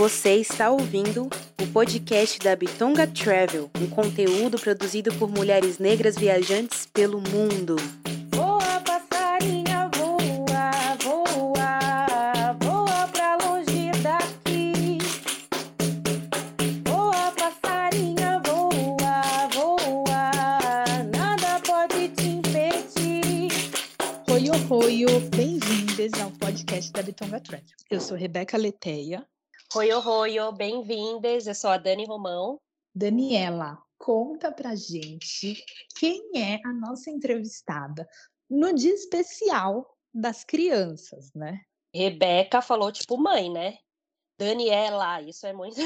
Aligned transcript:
Você 0.00 0.36
está 0.36 0.70
ouvindo 0.70 1.28
o 1.60 1.66
podcast 1.74 2.38
da 2.38 2.56
Bitonga 2.56 3.06
Travel, 3.06 3.70
um 3.78 3.86
conteúdo 3.86 4.58
produzido 4.58 5.12
por 5.16 5.28
mulheres 5.28 5.78
negras 5.78 6.16
viajantes 6.16 6.86
pelo 6.86 7.20
mundo. 7.20 7.76
Voa, 8.34 8.80
passarinha, 8.80 9.90
voa, 9.94 10.96
voa, 11.02 12.56
voa 12.62 13.08
pra 13.08 13.36
longe 13.44 13.90
daqui. 14.02 14.96
Voa, 16.86 17.30
passarinha, 17.32 18.40
voa, 18.46 19.48
voa, 19.52 21.04
nada 21.14 21.60
pode 21.60 22.08
te 22.08 22.26
impedir. 22.26 23.52
Oi, 24.30 24.50
oi, 24.50 25.04
oi, 25.04 25.20
bem-vindas 25.36 26.18
ao 26.22 26.30
podcast 26.30 26.90
da 26.90 27.02
Bitonga 27.02 27.38
Travel. 27.38 27.66
Eu 27.90 28.00
sou 28.00 28.16
Rebeca 28.16 28.56
Leteia. 28.56 29.22
Oi, 29.76 29.92
oi, 29.92 30.52
bem-vindas. 30.56 31.46
Eu 31.46 31.54
sou 31.54 31.70
a 31.70 31.76
Dani 31.76 32.04
Romão. 32.04 32.60
Daniela, 32.92 33.80
conta 33.96 34.50
pra 34.50 34.74
gente 34.74 35.64
quem 35.96 36.28
é 36.34 36.58
a 36.66 36.72
nossa 36.72 37.08
entrevistada 37.08 38.08
no 38.50 38.74
dia 38.74 38.92
especial 38.92 39.96
das 40.12 40.42
crianças, 40.42 41.32
né? 41.32 41.60
Rebeca 41.94 42.60
falou 42.60 42.90
tipo 42.90 43.16
mãe, 43.16 43.48
né? 43.48 43.78
Daniela, 44.36 45.22
isso 45.22 45.46
é 45.46 45.52
muito. 45.52 45.76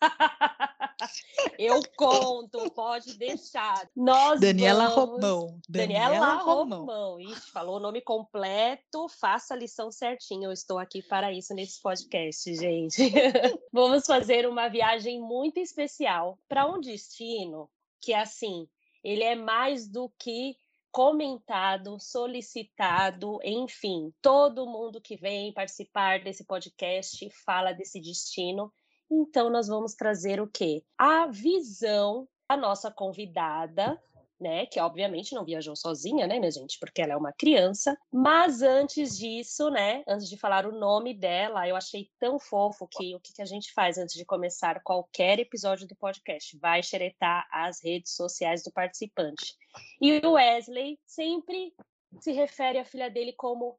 Eu 1.58 1.80
conto, 1.96 2.70
pode 2.70 3.16
deixar. 3.16 3.88
Nós 3.94 4.40
Daniela 4.40 4.88
vamos... 4.88 5.22
Romão. 5.22 5.60
Daniela, 5.68 6.34
Romão. 6.36 7.20
Ixi, 7.20 7.50
falou 7.50 7.76
o 7.76 7.80
nome 7.80 8.00
completo, 8.00 9.08
faça 9.08 9.54
a 9.54 9.56
lição 9.56 9.90
certinho. 9.90 10.44
Eu 10.44 10.52
estou 10.52 10.78
aqui 10.78 11.02
para 11.02 11.32
isso 11.32 11.54
nesse 11.54 11.80
podcast, 11.80 12.54
gente. 12.54 12.96
vamos 13.72 14.06
fazer 14.06 14.46
uma 14.48 14.68
viagem 14.68 15.20
muito 15.20 15.58
especial 15.58 16.38
para 16.48 16.66
um 16.66 16.80
destino 16.80 17.70
que, 18.00 18.14
assim, 18.14 18.66
ele 19.02 19.22
é 19.22 19.34
mais 19.34 19.88
do 19.88 20.10
que 20.18 20.56
comentado, 20.90 21.98
solicitado, 22.00 23.38
enfim, 23.44 24.12
todo 24.20 24.66
mundo 24.66 25.00
que 25.00 25.16
vem 25.16 25.52
participar 25.52 26.22
desse 26.22 26.44
podcast 26.44 27.28
fala 27.44 27.72
desse 27.72 28.00
destino. 28.00 28.72
Então, 29.10 29.50
nós 29.50 29.66
vamos 29.66 29.94
trazer 29.94 30.40
o 30.40 30.46
quê? 30.46 30.84
A 30.96 31.26
visão 31.26 32.28
da 32.48 32.56
nossa 32.56 32.90
convidada, 32.90 34.00
né? 34.40 34.66
Que 34.66 34.80
obviamente 34.80 35.34
não 35.34 35.44
viajou 35.44 35.76
sozinha, 35.76 36.26
né, 36.26 36.38
minha 36.38 36.50
gente? 36.50 36.78
Porque 36.78 37.02
ela 37.02 37.12
é 37.12 37.16
uma 37.16 37.32
criança. 37.32 37.96
Mas 38.10 38.62
antes 38.62 39.18
disso, 39.18 39.68
né? 39.68 40.02
Antes 40.08 40.28
de 40.28 40.36
falar 40.36 40.66
o 40.66 40.72
nome 40.72 41.12
dela, 41.12 41.68
eu 41.68 41.76
achei 41.76 42.08
tão 42.18 42.38
fofo 42.38 42.88
que 42.88 43.14
o 43.14 43.20
que, 43.20 43.42
a 43.42 43.44
gente 43.44 43.72
faz 43.72 43.98
antes 43.98 44.14
de 44.14 44.24
começar 44.24 44.82
qualquer 44.82 45.38
episódio 45.38 45.86
do 45.86 45.94
podcast? 45.96 46.56
Vai 46.58 46.82
xeretar 46.82 47.46
as 47.52 47.82
redes 47.82 48.14
sociais 48.14 48.62
do 48.62 48.72
participante. 48.72 49.54
E 50.00 50.24
o 50.24 50.32
Wesley 50.32 50.98
sempre 51.06 51.74
se 52.20 52.32
refere 52.32 52.78
à 52.78 52.84
filha 52.84 53.10
dele 53.10 53.32
como 53.32 53.78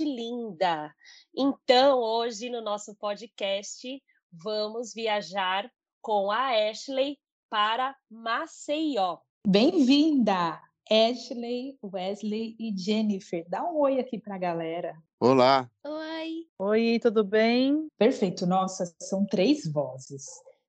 Linda. 0.00 0.92
Então, 1.34 2.00
hoje 2.00 2.50
no 2.50 2.60
nosso 2.60 2.94
podcast, 2.96 4.02
vamos 4.32 4.92
viajar 4.94 5.70
com 6.00 6.30
a 6.30 6.70
Ashley 6.70 7.18
para 7.48 7.96
Maceió. 8.10 9.18
Bem-vinda, 9.46 10.60
Ashley, 10.90 11.78
Wesley 11.82 12.56
e 12.58 12.76
Jennifer. 12.76 13.44
Dá 13.48 13.64
um 13.64 13.78
oi 13.78 13.98
aqui 13.98 14.18
para 14.18 14.36
a 14.36 14.38
galera. 14.38 14.96
Olá. 15.18 15.70
Oi. 15.86 16.46
Oi, 16.58 16.98
tudo 17.00 17.24
bem? 17.24 17.88
Perfeito. 17.98 18.46
Nossa, 18.46 18.94
são 19.00 19.24
três 19.24 19.66
vozes. 19.66 20.26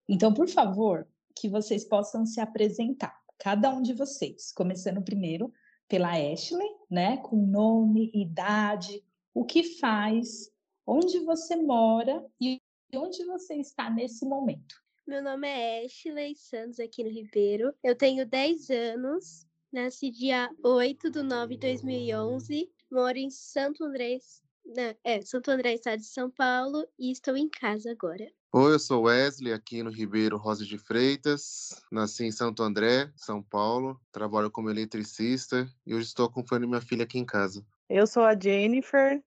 Então, 0.07 0.33
por 0.33 0.47
favor, 0.47 1.07
que 1.35 1.49
vocês 1.49 1.83
possam 1.83 2.25
se 2.25 2.39
apresentar, 2.39 3.17
cada 3.39 3.69
um 3.69 3.81
de 3.81 3.93
vocês, 3.93 4.51
começando 4.51 5.01
primeiro 5.01 5.51
pela 5.87 6.11
Ashley, 6.11 6.69
né, 6.89 7.17
com 7.17 7.35
nome, 7.35 8.11
idade, 8.13 9.03
o 9.33 9.43
que 9.43 9.63
faz, 9.79 10.51
onde 10.85 11.19
você 11.19 11.55
mora 11.55 12.25
e 12.39 12.60
onde 12.97 13.23
você 13.25 13.55
está 13.55 13.89
nesse 13.89 14.25
momento. 14.25 14.75
Meu 15.07 15.23
nome 15.23 15.47
é 15.47 15.85
Ashley 15.85 16.35
Santos, 16.35 16.79
aqui 16.79 17.03
no 17.03 17.09
Ribeiro. 17.09 17.73
Eu 17.83 17.95
tenho 17.95 18.25
10 18.25 18.69
anos, 18.69 19.45
nasci 19.71 20.11
dia 20.11 20.49
8 20.63 21.09
de 21.09 21.21
9 21.21 21.55
de 21.55 21.61
2011, 21.61 22.69
moro 22.91 23.17
em 23.17 23.29
Santo 23.29 23.83
André, 23.83 24.19
né, 24.65 24.95
é, 25.03 25.21
Santo 25.21 25.49
André, 25.49 25.73
estado 25.73 25.99
de 25.99 26.05
São 26.05 26.29
Paulo, 26.29 26.85
e 26.99 27.11
estou 27.11 27.35
em 27.35 27.49
casa 27.49 27.91
agora. 27.91 28.27
Oi, 28.53 28.73
eu 28.73 28.79
sou 28.79 29.03
Wesley, 29.03 29.53
aqui 29.53 29.81
no 29.81 29.89
Ribeiro 29.89 30.37
Rosa 30.37 30.65
de 30.65 30.77
Freitas. 30.77 31.81
Nasci 31.89 32.25
em 32.25 32.31
Santo 32.33 32.61
André, 32.61 33.09
São 33.15 33.41
Paulo. 33.41 33.97
Trabalho 34.11 34.51
como 34.51 34.69
eletricista 34.69 35.65
e 35.85 35.95
hoje 35.95 36.07
estou 36.07 36.25
acompanhando 36.25 36.67
minha 36.67 36.81
filha 36.81 37.05
aqui 37.05 37.17
em 37.17 37.25
casa. 37.25 37.65
Eu 37.89 38.05
sou 38.05 38.23
a 38.23 38.37
Jennifer, 38.37 39.23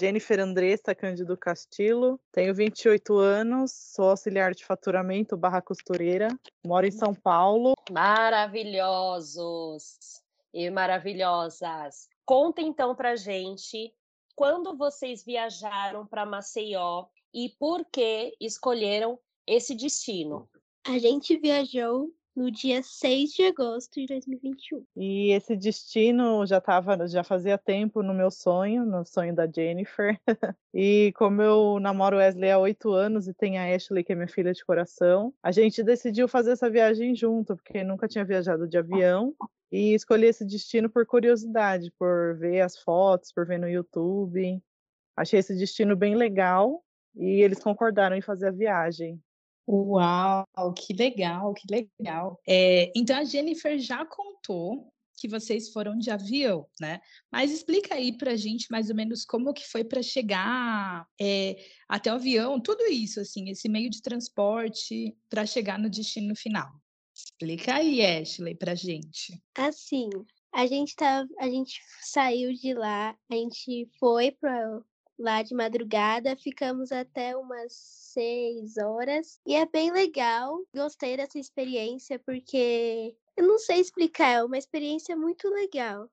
Jennifer 0.00 0.40
Andressa 0.40 0.94
Cândido 0.94 1.36
Castillo, 1.36 2.18
tenho 2.32 2.54
28 2.54 3.16
anos, 3.16 3.72
sou 3.72 4.10
auxiliar 4.10 4.54
de 4.54 4.64
faturamento 4.64 5.36
barra 5.36 5.60
costureira, 5.60 6.28
moro 6.64 6.86
em 6.86 6.90
São 6.90 7.14
Paulo. 7.14 7.74
Maravilhosos 7.90 9.98
e 10.52 10.70
maravilhosas. 10.70 12.08
Conta 12.24 12.62
então 12.62 12.94
pra 12.94 13.16
gente 13.16 13.92
quando 14.34 14.76
vocês 14.76 15.24
viajaram 15.24 16.06
para 16.06 16.26
Maceió 16.26 17.06
e 17.32 17.50
por 17.58 17.84
que 17.84 18.34
escolheram 18.40 19.18
esse 19.46 19.74
destino. 19.74 20.48
A 20.86 20.98
gente 20.98 21.36
viajou 21.36 22.10
no 22.34 22.50
dia 22.50 22.82
6 22.82 23.32
de 23.32 23.44
agosto 23.44 24.00
de 24.00 24.06
2021. 24.06 24.84
E 24.96 25.32
esse 25.32 25.56
destino 25.56 26.44
já 26.46 26.60
tava, 26.60 27.06
já 27.06 27.22
fazia 27.22 27.56
tempo 27.56 28.02
no 28.02 28.12
meu 28.12 28.30
sonho, 28.30 28.84
no 28.84 29.04
sonho 29.04 29.34
da 29.34 29.46
Jennifer. 29.46 30.18
e 30.74 31.12
como 31.16 31.40
eu 31.40 31.78
namoro 31.80 32.16
Wesley 32.16 32.50
há 32.50 32.58
oito 32.58 32.92
anos 32.92 33.28
e 33.28 33.34
tem 33.34 33.58
a 33.58 33.74
Ashley, 33.74 34.02
que 34.02 34.12
é 34.12 34.16
minha 34.16 34.28
filha 34.28 34.52
de 34.52 34.64
coração, 34.64 35.32
a 35.42 35.52
gente 35.52 35.82
decidiu 35.82 36.26
fazer 36.26 36.52
essa 36.52 36.68
viagem 36.68 37.14
junto, 37.14 37.56
porque 37.56 37.84
nunca 37.84 38.08
tinha 38.08 38.24
viajado 38.24 38.66
de 38.66 38.76
avião. 38.76 39.34
E 39.70 39.92
escolhi 39.92 40.26
esse 40.26 40.44
destino 40.44 40.88
por 40.88 41.04
curiosidade, 41.04 41.92
por 41.98 42.36
ver 42.38 42.60
as 42.60 42.78
fotos, 42.78 43.32
por 43.32 43.44
ver 43.44 43.58
no 43.58 43.68
YouTube. 43.68 44.62
Achei 45.16 45.40
esse 45.40 45.56
destino 45.56 45.96
bem 45.96 46.14
legal 46.14 46.84
e 47.16 47.42
eles 47.42 47.60
concordaram 47.60 48.16
em 48.16 48.20
fazer 48.20 48.48
a 48.48 48.52
viagem. 48.52 49.20
Uau, 49.66 50.46
que 50.76 50.92
legal, 50.92 51.54
que 51.54 51.66
legal. 51.70 52.38
É, 52.46 52.92
então 52.94 53.16
a 53.16 53.24
Jennifer 53.24 53.78
já 53.78 54.04
contou 54.04 54.92
que 55.16 55.28
vocês 55.28 55.70
foram 55.70 55.96
de 55.96 56.10
avião, 56.10 56.66
né? 56.80 57.00
Mas 57.30 57.50
explica 57.50 57.94
aí 57.94 58.16
para 58.16 58.36
gente 58.36 58.66
mais 58.70 58.90
ou 58.90 58.96
menos 58.96 59.24
como 59.24 59.54
que 59.54 59.66
foi 59.66 59.84
para 59.84 60.02
chegar 60.02 61.06
é, 61.20 61.56
até 61.88 62.12
o 62.12 62.16
avião, 62.16 62.60
tudo 62.60 62.84
isso, 62.84 63.20
assim, 63.20 63.48
esse 63.48 63.68
meio 63.68 63.88
de 63.88 64.02
transporte 64.02 65.16
para 65.30 65.46
chegar 65.46 65.78
no 65.78 65.88
destino 65.88 66.34
final. 66.36 66.70
Explica 67.14 67.76
aí, 67.76 68.04
Ashley, 68.04 68.54
para 68.54 68.74
gente. 68.74 69.40
Assim, 69.56 70.10
a 70.52 70.66
gente 70.66 70.94
tá, 70.96 71.24
a 71.38 71.48
gente 71.48 71.80
saiu 72.02 72.52
de 72.52 72.74
lá, 72.74 73.16
a 73.30 73.34
gente 73.34 73.88
foi 73.98 74.32
para 74.32 74.80
lá 75.18 75.42
de 75.42 75.54
madrugada, 75.54 76.36
ficamos 76.36 76.90
até 76.92 77.36
umas 77.36 77.72
seis 77.72 78.76
horas 78.76 79.40
e 79.46 79.54
é 79.54 79.66
bem 79.66 79.90
legal. 79.92 80.58
Gostei 80.74 81.16
dessa 81.16 81.38
experiência 81.38 82.18
porque 82.18 83.16
eu 83.36 83.46
não 83.46 83.58
sei 83.58 83.80
explicar, 83.80 84.30
é 84.30 84.44
uma 84.44 84.58
experiência 84.58 85.16
muito 85.16 85.48
legal. 85.48 86.10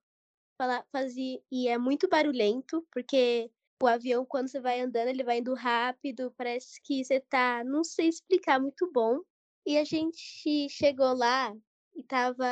Falar, 0.57 0.85
fazer 0.91 1.41
e 1.51 1.67
é 1.67 1.77
muito 1.77 2.07
barulhento 2.07 2.85
porque 2.91 3.49
o 3.81 3.87
avião 3.87 4.25
quando 4.25 4.47
você 4.47 4.59
vai 4.59 4.79
andando 4.81 5.07
ele 5.07 5.23
vai 5.23 5.39
indo 5.39 5.53
rápido, 5.55 6.33
parece 6.37 6.81
que 6.83 7.03
você 7.03 7.19
tá, 7.19 7.63
não 7.63 7.83
sei 7.83 8.07
explicar, 8.07 8.59
muito 8.59 8.89
bom. 8.91 9.19
E 9.65 9.77
a 9.77 9.83
gente 9.83 10.67
chegou 10.69 11.13
lá 11.13 11.53
e 11.95 12.03
tava 12.03 12.45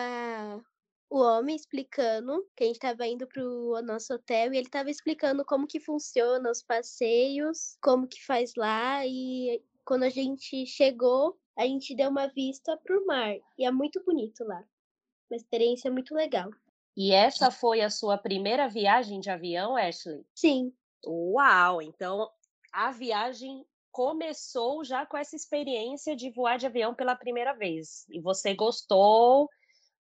o 1.10 1.20
homem 1.20 1.56
explicando 1.56 2.46
que 2.56 2.64
a 2.64 2.68
gente 2.68 2.76
estava 2.76 3.08
indo 3.08 3.28
para 3.28 3.44
o 3.44 3.82
nosso 3.82 4.14
hotel 4.14 4.54
e 4.54 4.58
ele 4.58 4.68
estava 4.68 4.92
explicando 4.92 5.44
como 5.44 5.68
que 5.68 5.80
funciona 5.80 6.52
os 6.52 6.62
passeios, 6.62 7.78
como 7.82 8.08
que 8.08 8.24
faz 8.24 8.54
lá 8.56 9.06
e 9.06 9.62
quando 9.84 10.04
a 10.04 10.10
gente 10.10 10.68
chegou, 10.68 11.36
a 11.58 11.66
gente 11.66 11.96
deu 11.96 12.10
uma 12.10 12.28
vista 12.28 12.78
para 12.78 12.96
o 12.96 13.06
mar 13.08 13.36
e 13.58 13.66
é 13.66 13.72
muito 13.72 14.04
bonito 14.06 14.44
lá. 14.44 14.64
Uma 15.30 15.38
experiência 15.38 15.92
muito 15.92 16.14
legal. 16.14 16.52
E 16.96 17.12
essa 17.12 17.50
foi 17.50 17.82
a 17.82 17.90
sua 17.90 18.18
primeira 18.18 18.68
viagem 18.68 19.20
de 19.20 19.32
avião, 19.32 19.76
Ashley? 19.76 20.24
Sim. 20.36 20.72
Uau! 21.06 21.82
Então 21.82 22.30
a 22.72 22.92
viagem 22.92 23.66
começou 23.92 24.84
já 24.84 25.06
com 25.06 25.18
essa 25.18 25.36
experiência 25.36 26.16
de 26.16 26.30
voar 26.30 26.58
de 26.58 26.68
avião 26.68 26.94
pela 26.94 27.16
primeira 27.16 27.54
vez. 27.54 28.06
E 28.10 28.22
você 28.22 28.54
gostou, 28.54 29.50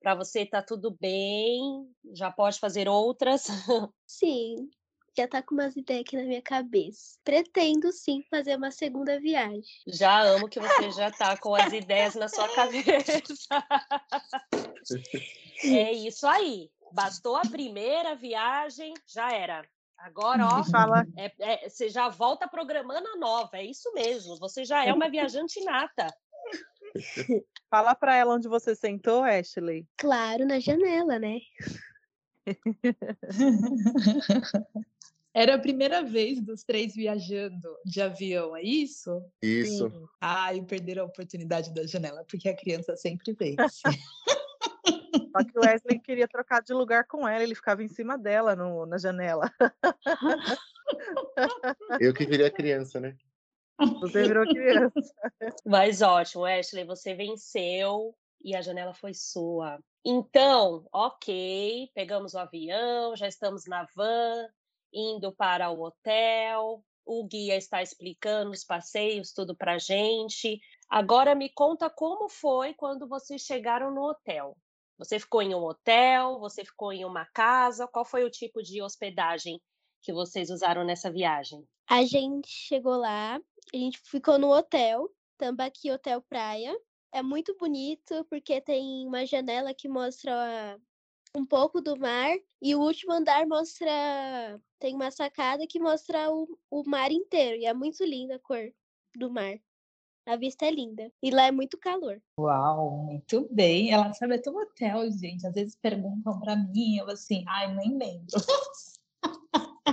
para 0.01 0.16
você 0.16 0.46
tá 0.46 0.62
tudo 0.62 0.96
bem, 1.00 1.90
já 2.13 2.31
pode 2.31 2.60
fazer 2.60 2.88
outras. 2.88 3.48
Sim, 4.07 4.69
já 5.18 5.28
tá 5.28 5.44
com 5.44 5.54
umas 5.54 5.75
ideias 5.75 6.01
aqui 6.01 6.16
na 6.16 6.24
minha 6.24 6.42
cabeça. 6.42 7.18
Pretendo 7.24 7.92
sim 7.92 8.24
fazer 8.30 8.56
uma 8.56 8.72
segunda 8.72 9.19
viagem. 9.19 9.63
Já 9.88 10.22
amo 10.22 10.48
que 10.48 10.60
você 10.60 10.92
já 10.92 11.12
tá 11.12 11.38
com 11.38 11.54
as 11.54 11.74
ideias 11.74 12.16
na 12.16 12.30
sua 12.30 12.48
cabeça. 12.48 13.22
é 15.63 15.92
isso 15.92 16.25
aí. 16.25 16.72
Bastou 16.92 17.36
a 17.36 17.42
primeira 17.42 18.16
viagem, 18.16 18.94
já 19.06 19.31
era. 19.31 19.68
Agora, 19.98 20.48
ó, 20.48 20.63
Fala, 20.63 21.06
é- 21.18 21.34
é- 21.40 21.69
você 21.69 21.90
já 21.90 22.07
volta 22.07 22.48
programando 22.48 23.07
a 23.10 23.18
nova. 23.18 23.57
É 23.57 23.66
isso 23.66 23.92
mesmo. 23.94 24.38
Você 24.38 24.63
já 24.63 24.86
é 24.86 24.94
uma 24.94 25.10
viajante 25.10 25.62
nata. 25.63 26.07
fala 27.70 27.94
pra 27.96 28.16
ela 28.16 28.36
onde 28.36 28.48
você 28.48 28.76
sentou, 28.76 29.24
Ashley. 29.24 29.86
Claro, 29.98 30.46
na 30.46 30.60
janela, 30.60 31.20
né? 31.20 31.40
Era 35.34 35.56
a 35.56 35.60
primeira 35.60 36.04
vez 36.04 36.42
dos 36.42 36.64
três 36.64 36.96
viajando 36.96 37.70
de 37.86 38.02
avião, 38.02 38.56
é 38.58 38.64
isso? 38.64 39.24
Isso. 39.42 39.90
Sim. 39.90 40.06
Ai, 40.20 40.62
perderam 40.64 41.04
a 41.04 41.06
oportunidade 41.06 41.74
da 41.74 41.86
janela, 41.86 42.26
porque 42.28 42.50
a 42.50 42.56
criança 42.56 42.96
sempre 42.96 43.34
vence. 43.34 43.82
Só 45.32 45.44
que 45.46 45.56
o 45.58 45.62
Wesley 45.62 46.00
queria 46.00 46.28
trocar 46.28 46.62
de 46.64 46.74
lugar 46.74 47.06
com 47.06 47.28
ela, 47.28 47.44
ele 47.44 47.54
ficava 47.54 47.84
em 47.84 47.88
cima 47.88 48.18
dela 48.18 48.56
no- 48.56 48.88
na 48.88 48.98
janela. 48.98 49.52
Eu 52.00 52.12
que 52.14 52.26
queria 52.26 52.50
criança, 52.50 53.00
né? 53.00 53.16
Você 54.00 54.24
virou 54.24 54.46
criança. 54.46 54.92
Mas 55.66 56.02
ótimo, 56.02 56.46
Ashley, 56.46 56.84
você 56.84 57.14
venceu 57.14 58.16
e 58.42 58.56
a 58.56 58.62
janela 58.62 58.94
foi 58.94 59.14
sua. 59.14 59.80
Então, 60.04 60.88
ok, 60.94 61.90
pegamos 61.94 62.34
o 62.34 62.40
avião, 62.40 63.16
já 63.16 63.28
estamos 63.28 63.66
na 63.66 63.86
van, 63.96 64.48
indo 64.94 65.31
para 65.34 65.70
o 65.70 65.81
hotel. 65.81 66.84
O 67.06 67.26
guia 67.26 67.56
está 67.56 67.81
explicando 67.81 68.52
os 68.52 68.64
passeios, 68.64 69.34
tudo 69.34 69.56
para 69.56 69.80
gente. 69.80 70.60
Agora 70.90 71.34
me 71.34 71.50
conta 71.50 71.90
como 71.90 72.30
foi 72.30 72.74
quando 72.74 73.08
vocês 73.08 73.42
chegaram 73.42 73.92
no 73.92 74.04
hotel. 74.04 74.56
Você 74.98 75.18
ficou 75.18 75.42
em 75.42 75.56
um 75.56 75.64
hotel? 75.64 76.40
Você 76.40 76.64
ficou 76.64 76.92
em 76.92 77.06
uma 77.06 77.26
casa? 77.34 77.88
Qual 77.88 78.06
foi 78.06 78.24
o 78.24 78.30
tipo 78.30 78.62
de 78.62 78.81
hospedagem 78.81 79.60
que 80.01 80.13
vocês 80.13 80.50
usaram 80.50 80.84
nessa 80.84 81.12
viagem? 81.12 81.68
A 81.90 82.04
gente 82.04 82.48
chegou 82.48 82.98
lá, 82.98 83.36
a 83.74 83.78
gente 83.78 84.00
ficou 84.04 84.38
no 84.38 84.51
hotel, 84.51 85.10
Tambaqui 85.38 85.92
Hotel 85.92 86.22
Praia. 86.22 86.78
É 87.12 87.24
muito 87.24 87.56
bonito 87.57 88.25
porque 88.30 88.62
tem 88.62 89.07
uma 89.07 89.25
janela 89.25 89.74
que 89.74 89.88
mostra 89.88 90.80
um 91.36 91.46
pouco 91.46 91.81
do 91.81 91.98
mar 91.98 92.36
e 92.62 92.75
o 92.75 92.81
último 92.81 93.13
andar 93.13 93.48
mostra 93.48 94.62
tem 94.80 94.94
uma 94.94 95.10
sacada 95.10 95.66
que 95.68 95.80
mostra 95.80 96.31
o, 96.31 96.48
o 96.69 96.84
mar 96.88 97.12
inteiro 97.12 97.57
e 97.57 97.66
é 97.66 97.74
muito 97.74 98.04
linda 98.04 98.36
a 98.36 98.40
cor 98.40 98.72
do 99.16 99.31
mar. 99.31 99.60
A 100.25 100.36
vista 100.36 100.66
é 100.66 100.72
linda 100.72 101.12
e 101.24 101.31
lá 101.31 101.48
é 101.48 101.52
muito 101.52 101.78
calor. 101.78 102.22
Uau, 102.40 103.06
muito 103.06 103.48
bem. 103.52 103.92
Ela 103.92 104.13
sabe 104.13 104.36
até 104.36 104.52
o 104.52 104.57
hotel, 104.57 105.10
gente. 105.12 105.48
Às 105.48 105.54
vezes 105.54 105.75
perguntam 105.75 106.40
para 106.40 106.56
mim, 106.56 106.98
eu 106.98 107.10
assim, 107.10 107.44
ai, 107.48 107.74
nem 107.75 107.98
lembro. 107.98 108.28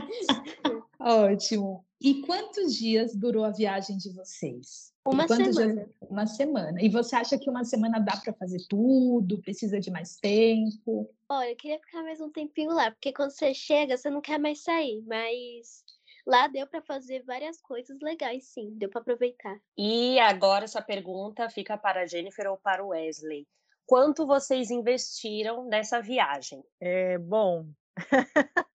Ótimo. 1.00 1.84
E 2.00 2.20
quantos 2.22 2.74
dias 2.74 3.14
durou 3.14 3.44
a 3.44 3.50
viagem 3.50 3.96
de 3.96 4.12
vocês? 4.12 4.92
Uma 5.06 5.26
quantos 5.26 5.54
dias- 5.54 5.56
semana. 5.56 5.90
Uma 6.00 6.26
semana. 6.26 6.82
E 6.82 6.88
você 6.88 7.14
acha 7.16 7.38
que 7.38 7.48
uma 7.48 7.64
semana 7.64 7.98
dá 8.00 8.16
para 8.16 8.32
fazer 8.32 8.58
tudo? 8.68 9.40
Precisa 9.40 9.78
de 9.80 9.90
mais 9.90 10.16
tempo? 10.16 11.08
Olha, 11.28 11.50
eu 11.50 11.56
queria 11.56 11.78
ficar 11.78 12.02
mais 12.02 12.20
um 12.20 12.30
tempinho 12.30 12.72
lá, 12.72 12.90
porque 12.90 13.12
quando 13.12 13.30
você 13.30 13.54
chega, 13.54 13.96
você 13.96 14.10
não 14.10 14.20
quer 14.20 14.38
mais 14.38 14.62
sair, 14.62 15.02
mas 15.06 15.84
lá 16.26 16.48
deu 16.48 16.66
pra 16.66 16.82
fazer 16.82 17.22
várias 17.24 17.60
coisas 17.60 17.98
legais, 18.00 18.48
sim, 18.48 18.70
deu 18.76 18.90
pra 18.90 19.00
aproveitar. 19.00 19.56
E 19.78 20.18
agora 20.18 20.64
essa 20.64 20.82
pergunta 20.82 21.48
fica 21.48 21.78
para 21.78 22.02
a 22.02 22.06
Jennifer 22.06 22.50
ou 22.50 22.56
para 22.56 22.84
o 22.84 22.88
Wesley. 22.88 23.46
Quanto 23.86 24.26
vocês 24.26 24.70
investiram 24.70 25.64
nessa 25.66 26.00
viagem? 26.00 26.62
É, 26.80 27.16
bom, 27.18 27.66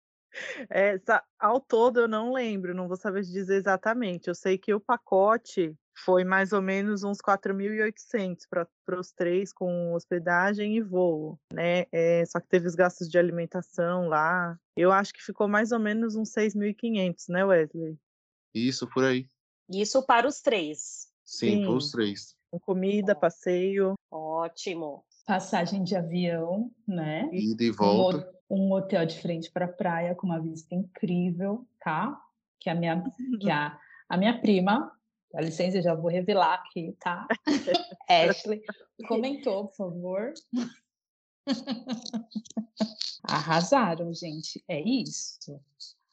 essa, 0.69 1.23
ao 1.39 1.59
todo 1.59 2.01
eu 2.01 2.07
não 2.07 2.33
lembro, 2.33 2.75
não 2.75 2.87
vou 2.87 2.97
saber 2.97 3.23
te 3.23 3.31
dizer 3.31 3.55
exatamente. 3.55 4.27
Eu 4.27 4.35
sei 4.35 4.57
que 4.57 4.73
o 4.73 4.79
pacote 4.79 5.75
foi 6.03 6.23
mais 6.23 6.53
ou 6.53 6.61
menos 6.61 7.03
uns 7.03 7.19
4.800 7.19 8.47
para 8.49 8.99
os 8.99 9.11
três, 9.11 9.51
com 9.51 9.93
hospedagem 9.93 10.77
e 10.77 10.81
voo, 10.81 11.39
né? 11.53 11.85
É, 11.91 12.23
só 12.25 12.39
que 12.39 12.47
teve 12.47 12.67
os 12.67 12.75
gastos 12.75 13.09
de 13.09 13.17
alimentação 13.17 14.07
lá. 14.07 14.57
Eu 14.75 14.91
acho 14.91 15.13
que 15.13 15.23
ficou 15.23 15.47
mais 15.47 15.71
ou 15.71 15.79
menos 15.79 16.15
uns 16.15 16.31
6.500, 16.31 17.25
né, 17.29 17.43
Wesley? 17.43 17.97
Isso 18.53 18.87
por 18.87 19.03
aí. 19.03 19.27
Isso 19.69 20.03
para 20.05 20.27
os 20.27 20.41
três. 20.41 21.07
Sim, 21.23 21.63
Sim. 21.63 21.67
os 21.67 21.91
três. 21.91 22.35
Com 22.49 22.59
comida, 22.59 23.13
passeio. 23.13 23.93
Ótimo. 24.09 25.05
Passagem 25.25 25.83
de 25.83 25.95
avião, 25.95 26.71
né? 26.87 27.29
Ida 27.31 27.63
e 27.63 27.69
volta. 27.69 28.38
Um 28.49 28.71
hotel 28.71 29.05
de 29.05 29.19
frente 29.19 29.51
para 29.51 29.65
a 29.65 29.71
praia 29.71 30.15
com 30.15 30.25
uma 30.25 30.41
vista 30.41 30.73
incrível, 30.73 31.67
tá? 31.79 32.19
Que 32.59 32.69
a 32.69 32.75
minha, 32.75 33.03
que 33.39 33.49
a, 33.49 33.77
a 34.07 34.17
minha 34.17 34.39
prima, 34.41 34.91
dá 35.31 35.41
licença, 35.41 35.81
já 35.81 35.93
vou 35.93 36.09
revelar 36.09 36.55
aqui, 36.55 36.95
tá? 36.99 37.27
Ashley, 38.09 38.61
comentou, 39.07 39.67
por 39.67 39.75
favor. 39.75 40.33
Arrasaram, 43.23 44.13
gente. 44.13 44.63
É 44.67 44.81
isso. 44.81 45.61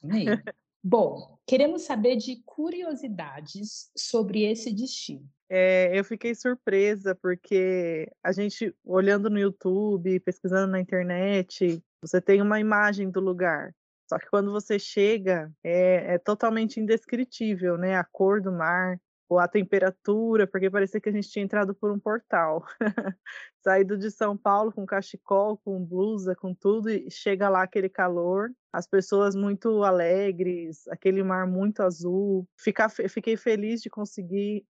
Amei. 0.02 0.26
Bom, 0.88 1.36
queremos 1.44 1.82
saber 1.82 2.16
de 2.16 2.36
curiosidades 2.44 3.90
sobre 3.96 4.44
esse 4.44 4.72
destino. 4.72 5.28
É, 5.48 5.90
eu 5.98 6.04
fiquei 6.04 6.32
surpresa 6.32 7.12
porque 7.12 8.08
a 8.22 8.30
gente 8.30 8.72
olhando 8.84 9.28
no 9.28 9.38
YouTube, 9.38 10.20
pesquisando 10.20 10.70
na 10.70 10.80
internet, 10.80 11.82
você 12.06 12.20
tem 12.20 12.40
uma 12.40 12.60
imagem 12.60 13.10
do 13.10 13.20
lugar. 13.20 13.74
Só 14.08 14.18
que 14.18 14.28
quando 14.30 14.52
você 14.52 14.78
chega, 14.78 15.50
é, 15.64 16.14
é 16.14 16.18
totalmente 16.18 16.78
indescritível, 16.78 17.76
né? 17.76 17.96
A 17.96 18.04
cor 18.04 18.40
do 18.40 18.52
mar, 18.52 18.98
ou 19.28 19.38
a 19.38 19.48
temperatura, 19.48 20.46
porque 20.46 20.70
parecia 20.70 21.00
que 21.00 21.08
a 21.08 21.12
gente 21.12 21.28
tinha 21.28 21.44
entrado 21.44 21.74
por 21.74 21.90
um 21.90 21.98
portal. 21.98 22.64
Saído 23.62 23.98
de 23.98 24.10
São 24.10 24.36
Paulo 24.36 24.72
com 24.72 24.86
cachecol, 24.86 25.58
com 25.58 25.84
blusa, 25.84 26.34
com 26.36 26.54
tudo, 26.54 26.88
e 26.88 27.10
chega 27.10 27.48
lá 27.48 27.62
aquele 27.62 27.88
calor, 27.88 28.50
as 28.72 28.86
pessoas 28.86 29.34
muito 29.34 29.82
alegres, 29.82 30.86
aquele 30.88 31.22
mar 31.22 31.46
muito 31.46 31.82
azul. 31.82 32.46
Ficar, 32.56 32.88
fiquei 32.88 33.36
feliz 33.36 33.82
de 33.82 33.90
conseguir 33.90 34.64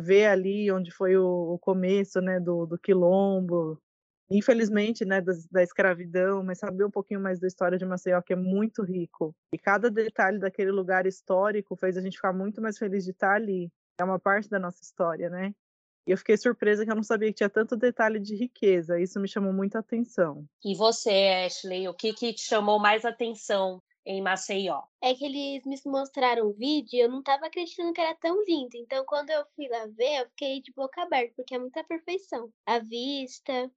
ver 0.00 0.26
ali 0.26 0.70
onde 0.72 0.90
foi 0.90 1.16
o, 1.16 1.54
o 1.54 1.58
começo, 1.58 2.20
né, 2.20 2.40
do, 2.40 2.66
do 2.66 2.78
quilombo, 2.78 3.80
infelizmente, 4.30 5.04
né, 5.04 5.20
da, 5.20 5.32
da, 5.50 5.62
escravidão, 5.62 6.42
mas 6.44 6.58
saber 6.58 6.84
um 6.84 6.90
pouquinho 6.90 7.20
mais 7.20 7.40
da 7.40 7.48
história 7.48 7.76
de 7.76 7.84
Maceió, 7.84 8.22
que 8.22 8.32
é 8.32 8.36
muito 8.36 8.82
rico. 8.82 9.34
E 9.52 9.58
cada 9.58 9.90
detalhe 9.90 10.38
daquele 10.38 10.70
lugar 10.70 11.06
histórico 11.06 11.74
fez 11.76 11.96
a 11.96 12.00
gente 12.00 12.16
ficar 12.16 12.32
muito 12.32 12.60
mais 12.62 12.78
feliz 12.78 13.04
de 13.04 13.10
estar 13.10 13.34
ali. 13.34 13.70
É 13.98 14.04
uma 14.04 14.18
parte 14.18 14.48
da 14.48 14.58
nossa 14.58 14.82
história, 14.82 15.28
né? 15.28 15.52
E 16.06 16.12
eu 16.12 16.18
fiquei 16.18 16.36
surpresa 16.36 16.84
que 16.84 16.90
eu 16.90 16.96
não 16.96 17.02
sabia 17.02 17.28
que 17.28 17.34
tinha 17.34 17.50
tanto 17.50 17.76
detalhe 17.76 18.18
de 18.18 18.34
riqueza. 18.34 18.98
Isso 18.98 19.20
me 19.20 19.28
chamou 19.28 19.52
muita 19.52 19.80
atenção. 19.80 20.46
E 20.64 20.74
você, 20.74 21.44
Ashley, 21.46 21.88
o 21.88 21.94
que, 21.94 22.12
que 22.12 22.32
te 22.32 22.42
chamou 22.42 22.78
mais 22.78 23.04
atenção 23.04 23.82
em 24.06 24.22
Maceió? 24.22 24.80
É 25.02 25.14
que 25.14 25.24
eles 25.24 25.64
me 25.66 25.76
mostraram 25.86 26.46
o 26.46 26.52
vídeo 26.52 26.96
e 26.96 27.00
eu 27.00 27.08
não 27.08 27.18
estava 27.18 27.46
acreditando 27.46 27.92
que 27.92 28.00
era 28.00 28.14
tão 28.14 28.42
lindo. 28.44 28.76
Então, 28.76 29.04
quando 29.04 29.30
eu 29.30 29.44
fui 29.54 29.68
lá 29.68 29.86
ver, 29.86 30.22
eu 30.22 30.28
fiquei 30.30 30.62
de 30.62 30.72
boca 30.72 31.02
aberta, 31.02 31.34
porque 31.36 31.54
é 31.54 31.58
muita 31.58 31.84
perfeição. 31.84 32.50
A 32.66 32.78
vista, 32.78 33.70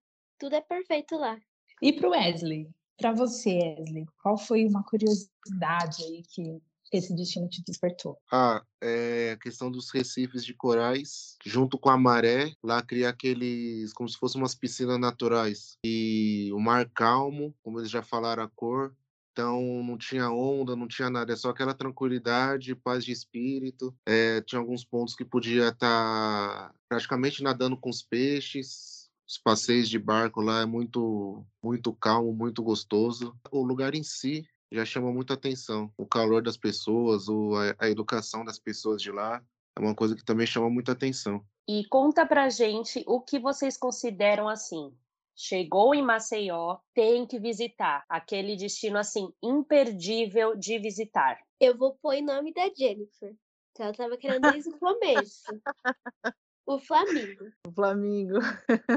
tudo 0.44 0.56
é 0.58 0.62
perfeito 0.62 1.16
lá. 1.16 1.40
E 1.82 1.94
para 1.94 2.10
o 2.10 2.12
Wesley, 2.12 2.70
para 2.98 3.14
você, 3.14 3.76
Wesley, 3.80 4.06
qual 4.22 4.38
foi 4.38 4.66
uma 4.66 4.84
curiosidade 4.84 6.04
aí 6.04 6.22
que 6.30 6.62
esse 6.92 7.16
destino 7.16 7.48
te 7.48 7.64
despertou? 7.66 8.18
Ah, 8.30 8.62
é 8.82 9.32
a 9.32 9.38
questão 9.38 9.72
dos 9.72 9.90
recifes 9.90 10.44
de 10.44 10.54
corais, 10.54 11.38
junto 11.46 11.80
com 11.80 11.90
a 11.90 11.98
maré, 11.98 12.54
lá 12.62 12.82
cria 12.82 13.08
aqueles, 13.08 13.94
como 13.94 14.10
se 14.10 14.18
fossem 14.18 14.42
umas 14.42 14.54
piscinas 14.54 15.00
naturais. 15.00 15.78
E 15.86 16.52
o 16.52 16.60
mar 16.60 16.90
calmo, 16.94 17.56
como 17.64 17.80
eles 17.80 17.90
já 17.90 18.04
falaram 18.04 18.44
a 18.44 18.50
cor, 18.50 18.94
então 19.32 19.82
não 19.82 19.98
tinha 19.98 20.30
onda, 20.30 20.76
não 20.76 20.90
tinha 20.90 21.10
nada, 21.10 21.32
é 21.32 21.36
só 21.38 21.52
aquela 21.52 21.74
tranquilidade, 21.74 22.76
paz 22.76 23.06
de 23.06 23.14
espírito. 23.14 23.96
É, 24.06 24.42
tinha 24.42 24.60
alguns 24.60 24.84
pontos 24.84 25.16
que 25.16 25.24
podia 25.24 25.70
estar 25.70 26.70
tá 26.70 26.76
praticamente 26.90 27.42
nadando 27.42 27.78
com 27.78 27.90
os 27.90 28.04
peixes. 28.04 29.03
Os 29.34 29.40
passeios 29.40 29.90
de 29.90 29.98
barco 29.98 30.42
lá 30.42 30.62
é 30.62 30.66
muito, 30.66 31.44
muito 31.64 31.92
calmo, 31.92 32.32
muito 32.32 32.62
gostoso. 32.62 33.36
O 33.52 33.64
lugar 33.64 33.96
em 33.96 34.04
si 34.04 34.46
já 34.72 34.86
chama 34.86 35.12
muita 35.12 35.34
atenção. 35.34 35.92
O 35.98 36.06
calor 36.06 36.44
das 36.44 36.56
pessoas, 36.56 37.28
o, 37.28 37.56
a, 37.56 37.86
a, 37.86 37.90
educação 37.90 38.46
das 38.46 38.60
pessoas 38.60 39.02
de 39.02 39.12
lá 39.12 39.44
é 39.76 39.82
uma 39.82 39.96
coisa 39.96 40.16
que 40.16 40.24
também 40.24 40.46
chama 40.46 40.70
muita 40.70 40.92
atenção. 40.92 41.44
E 41.68 41.84
conta 41.90 42.28
pra 42.28 42.48
gente 42.48 43.04
o 43.08 43.20
que 43.22 43.40
vocês 43.40 43.76
consideram 43.76 44.48
assim 44.48 44.96
chegou 45.36 45.96
em 45.96 46.04
Maceió, 46.04 46.78
tem 46.94 47.26
que 47.26 47.40
visitar 47.40 48.06
aquele 48.08 48.56
destino 48.56 49.00
assim 49.00 49.34
imperdível 49.42 50.56
de 50.56 50.78
visitar? 50.78 51.40
Eu 51.60 51.76
vou 51.76 51.96
pôr 51.96 52.14
em 52.14 52.22
nome 52.24 52.54
da 52.54 52.70
Jennifer. 52.72 53.36
que 53.74 53.82
Ela 53.82 53.94
tava 53.94 54.16
querendo 54.16 54.52
desde 54.52 54.70
o 54.70 54.78
começo. 54.78 55.42
O 56.66 56.80
Flamingo. 56.80 57.46
O 57.68 57.72
Flamingo. 57.72 58.40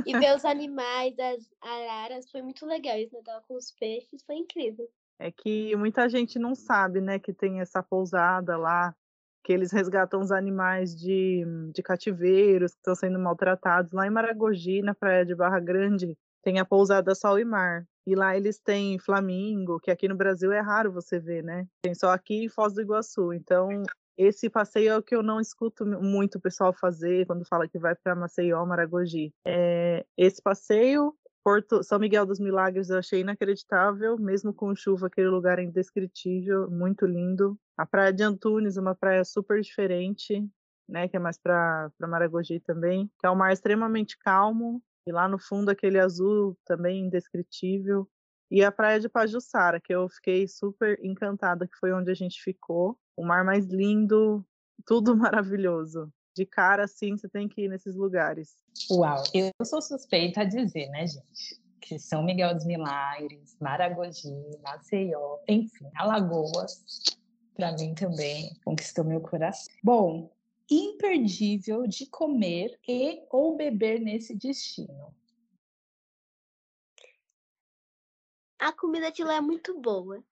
E 0.06 0.18
ver 0.18 0.36
os 0.36 0.44
animais, 0.44 1.14
as 1.18 1.50
araras, 1.60 2.30
foi 2.30 2.42
muito 2.42 2.64
legal. 2.64 2.96
Eles 2.96 3.12
nadavam 3.12 3.42
com 3.48 3.56
os 3.56 3.72
peixes, 3.72 4.22
foi 4.24 4.36
incrível. 4.36 4.88
É 5.18 5.32
que 5.32 5.74
muita 5.76 6.08
gente 6.08 6.38
não 6.38 6.54
sabe, 6.54 7.00
né, 7.00 7.18
que 7.18 7.32
tem 7.32 7.60
essa 7.60 7.82
pousada 7.82 8.56
lá, 8.56 8.94
que 9.42 9.52
eles 9.52 9.72
resgatam 9.72 10.20
os 10.20 10.30
animais 10.30 10.94
de, 10.94 11.44
de 11.72 11.82
cativeiros 11.82 12.72
que 12.72 12.78
estão 12.78 12.94
sendo 12.94 13.18
maltratados. 13.18 13.92
Lá 13.92 14.06
em 14.06 14.10
Maragogi, 14.10 14.82
na 14.82 14.94
praia 14.94 15.24
de 15.24 15.34
Barra 15.34 15.58
Grande, 15.58 16.16
tem 16.42 16.58
a 16.58 16.64
pousada 16.64 17.14
Sol 17.14 17.38
e 17.38 17.44
Mar. 17.44 17.86
E 18.06 18.14
lá 18.14 18.36
eles 18.36 18.60
têm 18.60 18.98
flamingo, 19.00 19.80
que 19.80 19.90
aqui 19.90 20.06
no 20.06 20.16
Brasil 20.16 20.52
é 20.52 20.60
raro 20.60 20.92
você 20.92 21.18
ver, 21.18 21.42
né? 21.42 21.66
Tem 21.82 21.94
só 21.94 22.10
aqui 22.10 22.44
em 22.44 22.48
Foz 22.48 22.72
do 22.72 22.80
Iguaçu. 22.80 23.32
Então, 23.32 23.68
esse 24.16 24.48
passeio 24.48 24.90
é 24.90 24.96
o 24.96 25.02
que 25.02 25.14
eu 25.14 25.22
não 25.22 25.40
escuto 25.40 25.84
muito 25.84 26.36
o 26.36 26.40
pessoal 26.40 26.72
fazer 26.72 27.26
quando 27.26 27.46
fala 27.46 27.68
que 27.68 27.78
vai 27.78 27.94
para 27.94 28.14
Maceió, 28.14 28.64
Maragogi. 28.64 29.32
É, 29.46 30.04
esse 30.16 30.40
passeio, 30.42 31.14
Porto, 31.44 31.82
São 31.82 31.98
Miguel 31.98 32.26
dos 32.26 32.40
Milagres, 32.40 32.90
eu 32.90 32.98
achei 32.98 33.20
inacreditável, 33.20 34.18
mesmo 34.18 34.52
com 34.52 34.74
chuva, 34.74 35.06
aquele 35.06 35.28
lugar 35.28 35.58
é 35.58 35.62
indescritível, 35.62 36.70
muito 36.70 37.06
lindo. 37.06 37.58
A 37.76 37.86
praia 37.86 38.12
de 38.12 38.22
Antunes, 38.22 38.76
uma 38.76 38.94
praia 38.94 39.24
super 39.24 39.60
diferente, 39.60 40.44
né, 40.88 41.08
que 41.08 41.16
é 41.16 41.20
mais 41.20 41.38
para 41.38 41.90
Maragogi 42.00 42.60
também, 42.60 43.10
que 43.18 43.26
é 43.26 43.30
um 43.30 43.36
mar 43.36 43.52
extremamente 43.52 44.18
calmo, 44.18 44.82
e 45.06 45.12
lá 45.12 45.28
no 45.28 45.38
fundo 45.38 45.70
aquele 45.70 46.00
azul 46.00 46.56
também 46.64 47.06
indescritível. 47.06 48.08
E 48.50 48.64
a 48.64 48.72
praia 48.72 48.98
de 48.98 49.08
Pajuçara, 49.08 49.80
que 49.80 49.94
eu 49.94 50.08
fiquei 50.08 50.46
super 50.48 50.98
encantada, 51.02 51.66
que 51.66 51.76
foi 51.76 51.92
onde 51.92 52.10
a 52.10 52.14
gente 52.14 52.40
ficou. 52.42 52.98
O 53.16 53.24
mar 53.24 53.44
mais 53.44 53.66
lindo, 53.66 54.44
tudo 54.86 55.16
maravilhoso. 55.16 56.12
De 56.34 56.44
cara, 56.44 56.84
assim, 56.84 57.16
você 57.16 57.28
tem 57.28 57.48
que 57.48 57.62
ir 57.62 57.68
nesses 57.68 57.96
lugares. 57.96 58.56
Uau, 58.90 59.22
eu 59.32 59.50
sou 59.64 59.80
suspeita 59.80 60.42
a 60.42 60.44
dizer, 60.44 60.88
né, 60.90 61.06
gente? 61.06 61.60
Que 61.80 61.98
São 61.98 62.22
Miguel 62.22 62.54
dos 62.54 62.66
Milagres, 62.66 63.56
Maragogi, 63.60 64.34
Maceió, 64.62 65.38
enfim, 65.48 65.88
Alagoas, 65.96 66.84
para 67.54 67.72
mim 67.72 67.94
também 67.94 68.54
conquistou 68.64 69.04
meu 69.04 69.20
coração. 69.20 69.72
Bom, 69.82 70.30
imperdível 70.70 71.86
de 71.86 72.06
comer 72.06 72.78
e 72.86 73.24
ou 73.30 73.56
beber 73.56 74.00
nesse 74.00 74.36
destino. 74.36 75.14
A 78.58 78.72
comida 78.72 79.10
de 79.12 79.22
lá 79.22 79.36
é 79.36 79.40
muito 79.40 79.80
boa. 79.80 80.22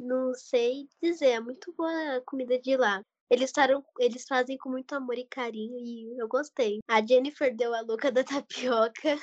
Não 0.00 0.34
sei 0.34 0.88
dizer, 1.02 1.30
é 1.30 1.40
muito 1.40 1.72
boa 1.76 2.16
a 2.16 2.20
comida 2.22 2.58
de 2.58 2.76
lá. 2.76 3.04
Eles, 3.30 3.52
taram, 3.52 3.84
eles 3.98 4.26
fazem 4.26 4.58
com 4.58 4.70
muito 4.70 4.92
amor 4.92 5.16
e 5.16 5.24
carinho 5.24 5.78
e 5.78 6.18
eu 6.18 6.26
gostei. 6.26 6.80
A 6.88 7.04
Jennifer 7.04 7.54
deu 7.54 7.72
a 7.74 7.80
louca 7.80 8.10
da 8.10 8.24
tapioca. 8.24 9.16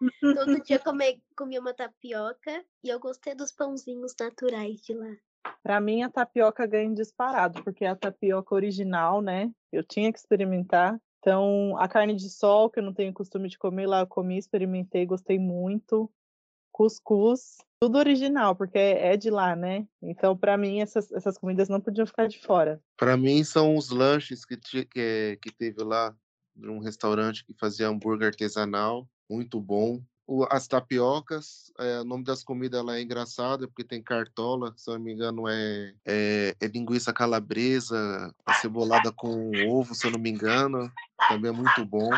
Todo 0.60 0.62
dia 0.62 0.78
come, 0.78 1.22
comia 1.36 1.60
uma 1.60 1.74
tapioca 1.74 2.64
e 2.82 2.88
eu 2.88 2.98
gostei 2.98 3.34
dos 3.34 3.52
pãozinhos 3.52 4.14
naturais 4.18 4.80
de 4.80 4.94
lá. 4.94 5.14
Para 5.62 5.80
mim, 5.80 6.02
a 6.02 6.10
tapioca 6.10 6.66
ganha 6.66 6.94
disparado, 6.94 7.62
porque 7.62 7.84
é 7.84 7.88
a 7.88 7.96
tapioca 7.96 8.54
original, 8.54 9.20
né? 9.20 9.50
Eu 9.70 9.84
tinha 9.84 10.10
que 10.12 10.18
experimentar. 10.18 10.98
Então, 11.18 11.76
a 11.78 11.86
carne 11.86 12.14
de 12.14 12.30
sol, 12.30 12.70
que 12.70 12.78
eu 12.78 12.82
não 12.82 12.94
tenho 12.94 13.12
costume 13.12 13.48
de 13.48 13.58
comer 13.58 13.86
lá, 13.86 14.00
eu 14.00 14.06
comi, 14.06 14.38
experimentei, 14.38 15.04
gostei 15.04 15.38
muito. 15.38 16.10
Cuscuz, 16.72 17.58
tudo 17.80 17.96
original, 17.96 18.54
porque 18.54 18.78
é 18.78 19.16
de 19.16 19.30
lá, 19.30 19.56
né? 19.56 19.86
Então, 20.02 20.36
para 20.36 20.58
mim, 20.58 20.80
essas, 20.80 21.10
essas 21.12 21.38
comidas 21.38 21.68
não 21.68 21.80
podiam 21.80 22.06
ficar 22.06 22.28
de 22.28 22.38
fora. 22.38 22.78
Para 22.94 23.16
mim, 23.16 23.42
são 23.42 23.74
os 23.74 23.88
lanches 23.88 24.44
que, 24.44 24.56
que, 24.84 25.38
que 25.40 25.50
teve 25.50 25.82
lá, 25.82 26.14
num 26.54 26.78
restaurante 26.78 27.42
que 27.44 27.54
fazia 27.58 27.88
hambúrguer 27.88 28.28
artesanal, 28.28 29.08
muito 29.30 29.58
bom. 29.58 30.02
O, 30.26 30.46
as 30.50 30.68
tapiocas, 30.68 31.72
é, 31.78 32.00
o 32.00 32.04
nome 32.04 32.22
das 32.22 32.44
comidas 32.44 32.84
lá 32.84 32.98
é 32.98 33.02
engraçado, 33.02 33.66
porque 33.66 33.82
tem 33.82 34.02
cartola, 34.02 34.74
se 34.76 34.90
eu 34.90 34.94
não 34.94 35.04
me 35.04 35.12
engano, 35.14 35.48
é, 35.48 35.94
é, 36.06 36.54
é 36.60 36.66
linguiça 36.66 37.14
calabresa, 37.14 38.32
acebolada 38.44 39.10
com 39.10 39.50
ovo, 39.68 39.94
se 39.94 40.06
eu 40.06 40.10
não 40.10 40.20
me 40.20 40.30
engano, 40.30 40.92
também 41.28 41.48
é 41.48 41.54
muito 41.54 41.84
bom. 41.86 42.10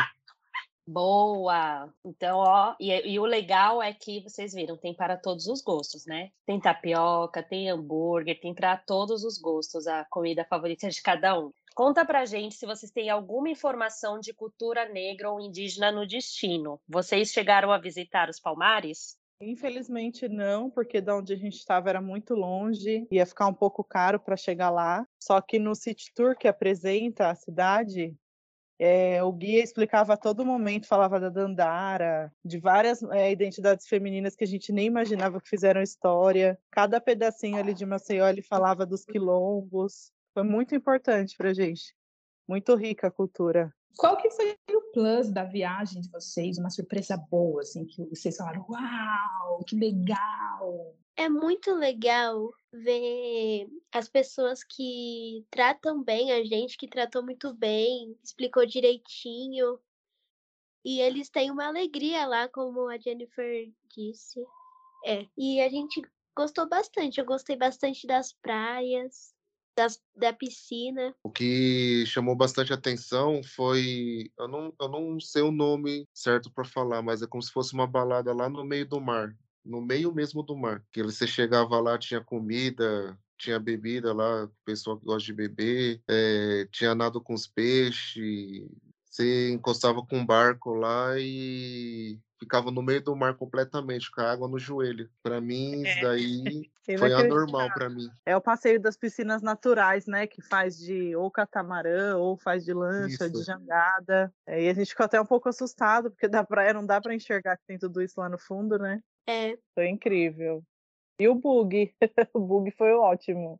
Boa! 0.85 1.93
Então, 2.03 2.39
ó, 2.39 2.75
e, 2.77 3.13
e, 3.13 3.19
o 3.19 3.25
legal 3.25 3.81
é 3.81 3.93
que 3.93 4.21
vocês 4.21 4.53
viram, 4.53 4.75
tem 4.75 4.93
para 4.93 5.15
todos 5.15 5.47
os 5.47 5.61
gostos, 5.61 6.05
né? 6.05 6.31
Tem 6.45 6.59
tapioca, 6.59 7.41
tem 7.41 7.69
hambúrguer, 7.69 8.39
tem 8.39 8.53
para 8.53 8.75
todos 8.75 9.23
os 9.23 9.37
gostos 9.37 9.87
a 9.87 10.03
comida 10.05 10.43
favorita 10.43 10.89
de 10.89 11.01
cada 11.01 11.39
um. 11.39 11.51
Conta 11.73 12.05
pra 12.05 12.25
gente 12.25 12.55
se 12.55 12.65
vocês 12.65 12.91
têm 12.91 13.09
alguma 13.09 13.49
informação 13.49 14.19
de 14.19 14.33
cultura 14.33 14.87
negra 14.89 15.31
ou 15.31 15.39
indígena 15.39 15.91
no 15.91 16.05
destino. 16.05 16.79
Vocês 16.87 17.29
chegaram 17.29 17.71
a 17.71 17.77
visitar 17.77 18.29
os 18.29 18.39
Palmares? 18.39 19.17
Infelizmente 19.41 20.27
não, 20.29 20.69
porque 20.69 21.01
da 21.01 21.15
onde 21.15 21.33
a 21.33 21.35
gente 21.35 21.57
estava 21.57 21.89
era 21.89 22.01
muito 22.01 22.33
longe, 22.33 23.07
ia 23.11 23.25
ficar 23.25 23.47
um 23.47 23.53
pouco 23.53 23.83
caro 23.83 24.19
para 24.19 24.37
chegar 24.37 24.69
lá. 24.69 25.05
Só 25.19 25.41
que 25.41 25.59
no 25.59 25.75
City 25.75 26.11
Tour 26.13 26.37
que 26.37 26.47
apresenta 26.47 27.29
a 27.29 27.35
cidade, 27.35 28.15
é, 28.85 29.23
o 29.23 29.31
guia 29.31 29.63
explicava 29.63 30.13
a 30.13 30.17
todo 30.17 30.45
momento, 30.45 30.89
falava 30.89 31.17
da 31.17 31.29
Dandara, 31.29 32.29
de 32.43 32.59
várias 32.59 33.01
é, 33.03 33.31
identidades 33.31 33.87
femininas 33.87 34.35
que 34.35 34.43
a 34.43 34.47
gente 34.47 34.73
nem 34.73 34.87
imaginava 34.87 35.39
que 35.39 35.47
fizeram 35.47 35.81
história. 35.81 36.59
Cada 36.69 36.99
pedacinho 36.99 37.55
ali 37.55 37.73
de 37.73 37.85
Maceió 37.85 38.27
ele 38.27 38.41
falava 38.41 38.85
dos 38.85 39.05
quilombos. 39.05 40.11
Foi 40.33 40.43
muito 40.43 40.75
importante 40.75 41.37
para 41.37 41.53
gente. 41.53 41.95
Muito 42.45 42.75
rica 42.75 43.07
a 43.07 43.11
cultura. 43.11 43.73
Qual 43.97 44.17
que 44.17 44.29
foi 44.29 44.53
o 44.71 44.91
plus 44.91 45.31
da 45.31 45.45
viagem 45.45 46.01
de 46.01 46.09
vocês? 46.09 46.57
Uma 46.57 46.69
surpresa 46.69 47.15
boa, 47.15 47.61
assim, 47.61 47.85
que 47.85 48.03
vocês 48.09 48.35
falaram, 48.35 48.65
uau, 48.67 49.63
que 49.65 49.77
legal! 49.77 50.93
É 51.15 51.29
muito 51.29 51.73
legal 51.73 52.51
ver 52.71 53.67
as 53.91 54.09
pessoas 54.09 54.63
que 54.63 55.45
tratam 55.51 56.03
bem 56.03 56.31
a 56.31 56.43
gente, 56.43 56.77
que 56.77 56.87
tratou 56.87 57.23
muito 57.23 57.53
bem, 57.53 58.17
explicou 58.23 58.65
direitinho. 58.65 59.79
E 60.83 60.99
eles 60.99 61.29
têm 61.29 61.51
uma 61.51 61.67
alegria 61.67 62.25
lá, 62.25 62.49
como 62.49 62.89
a 62.89 62.97
Jennifer 62.97 63.71
disse. 63.95 64.39
É. 65.05 65.27
E 65.37 65.61
a 65.61 65.69
gente 65.69 66.01
gostou 66.35 66.67
bastante. 66.67 67.19
Eu 67.19 67.25
gostei 67.25 67.55
bastante 67.55 68.07
das 68.07 68.33
praias, 68.33 69.33
das, 69.77 70.01
da 70.15 70.33
piscina. 70.33 71.15
O 71.23 71.29
que 71.29 72.05
chamou 72.07 72.35
bastante 72.35 72.73
atenção 72.73 73.41
foi. 73.43 74.31
Eu 74.37 74.47
não, 74.47 74.73
eu 74.81 74.89
não 74.89 75.19
sei 75.19 75.43
o 75.43 75.51
nome 75.51 76.07
certo 76.13 76.51
para 76.51 76.65
falar, 76.65 77.01
mas 77.01 77.21
é 77.21 77.27
como 77.27 77.41
se 77.41 77.51
fosse 77.51 77.73
uma 77.73 77.87
balada 77.87 78.33
lá 78.33 78.49
no 78.49 78.65
meio 78.65 78.87
do 78.87 78.99
mar 78.99 79.33
no 79.65 79.81
meio 79.81 80.13
mesmo 80.13 80.43
do 80.43 80.55
mar. 80.55 80.83
Que 80.91 81.03
você 81.03 81.25
chegava 81.27 81.79
lá, 81.79 81.97
tinha 81.97 82.21
comida, 82.21 83.17
tinha 83.37 83.59
bebida 83.59 84.13
lá, 84.13 84.49
pessoal 84.65 84.97
que 84.97 85.05
gosta 85.05 85.25
de 85.25 85.33
beber, 85.33 86.01
é, 86.07 86.67
tinha 86.71 86.95
nado 86.95 87.21
com 87.21 87.33
os 87.33 87.47
peixes, 87.47 88.65
você 89.05 89.51
encostava 89.51 90.01
com 90.05 90.17
um 90.17 90.25
barco 90.25 90.73
lá 90.73 91.19
e 91.19 92.17
ficava 92.43 92.69
no 92.69 92.81
meio 92.81 93.01
do 93.01 93.15
mar 93.15 93.35
completamente, 93.35 94.11
com 94.11 94.21
a 94.21 94.31
água 94.31 94.47
no 94.47 94.59
joelho. 94.59 95.09
Para 95.21 95.41
mim, 95.41 95.81
isso 95.81 95.97
é. 95.97 96.01
daí 96.01 96.71
foi 96.99 97.13
anormal 97.13 97.73
para 97.73 97.89
mim. 97.89 98.09
É 98.25 98.35
o 98.35 98.41
passeio 98.41 98.79
das 98.79 98.95
piscinas 98.95 99.41
naturais, 99.41 100.05
né? 100.05 100.27
Que 100.27 100.41
faz 100.41 100.77
de 100.77 101.15
ou 101.15 101.31
catamarã, 101.31 102.17
ou 102.17 102.37
faz 102.37 102.63
de 102.63 102.73
lancha, 102.73 103.25
isso. 103.25 103.31
de 103.31 103.43
jangada. 103.43 104.33
É, 104.45 104.63
e 104.63 104.69
a 104.69 104.73
gente 104.73 104.89
ficou 104.89 105.05
até 105.05 105.19
um 105.19 105.25
pouco 105.25 105.49
assustado, 105.49 106.11
porque 106.11 106.27
da 106.27 106.43
praia 106.43 106.73
não 106.73 106.85
dá 106.85 107.01
para 107.01 107.15
enxergar 107.15 107.57
que 107.57 107.65
tem 107.65 107.79
tudo 107.79 108.01
isso 108.01 108.19
lá 108.19 108.29
no 108.29 108.37
fundo, 108.37 108.77
né? 108.77 109.01
É. 109.27 109.57
Foi 109.73 109.87
incrível. 109.87 110.63
E 111.19 111.27
o 111.27 111.35
bug? 111.35 111.93
o 112.33 112.39
bug 112.39 112.71
foi 112.71 112.93
ótimo. 112.93 113.59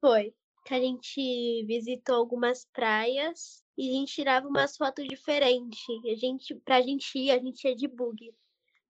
Foi. 0.00 0.34
Que 0.66 0.74
a 0.74 0.80
gente 0.80 1.64
visitou 1.66 2.16
algumas 2.16 2.66
praias 2.72 3.63
e 3.76 3.90
a 3.90 3.92
gente 3.92 4.14
tirava 4.14 4.48
umas 4.48 4.76
fotos 4.76 5.06
diferentes. 5.06 5.82
A 6.04 6.14
gente, 6.14 6.54
pra 6.56 6.80
gente 6.80 7.18
ir, 7.18 7.30
a 7.30 7.38
gente 7.38 7.66
ia 7.66 7.74
de 7.74 7.88
bug. 7.88 8.32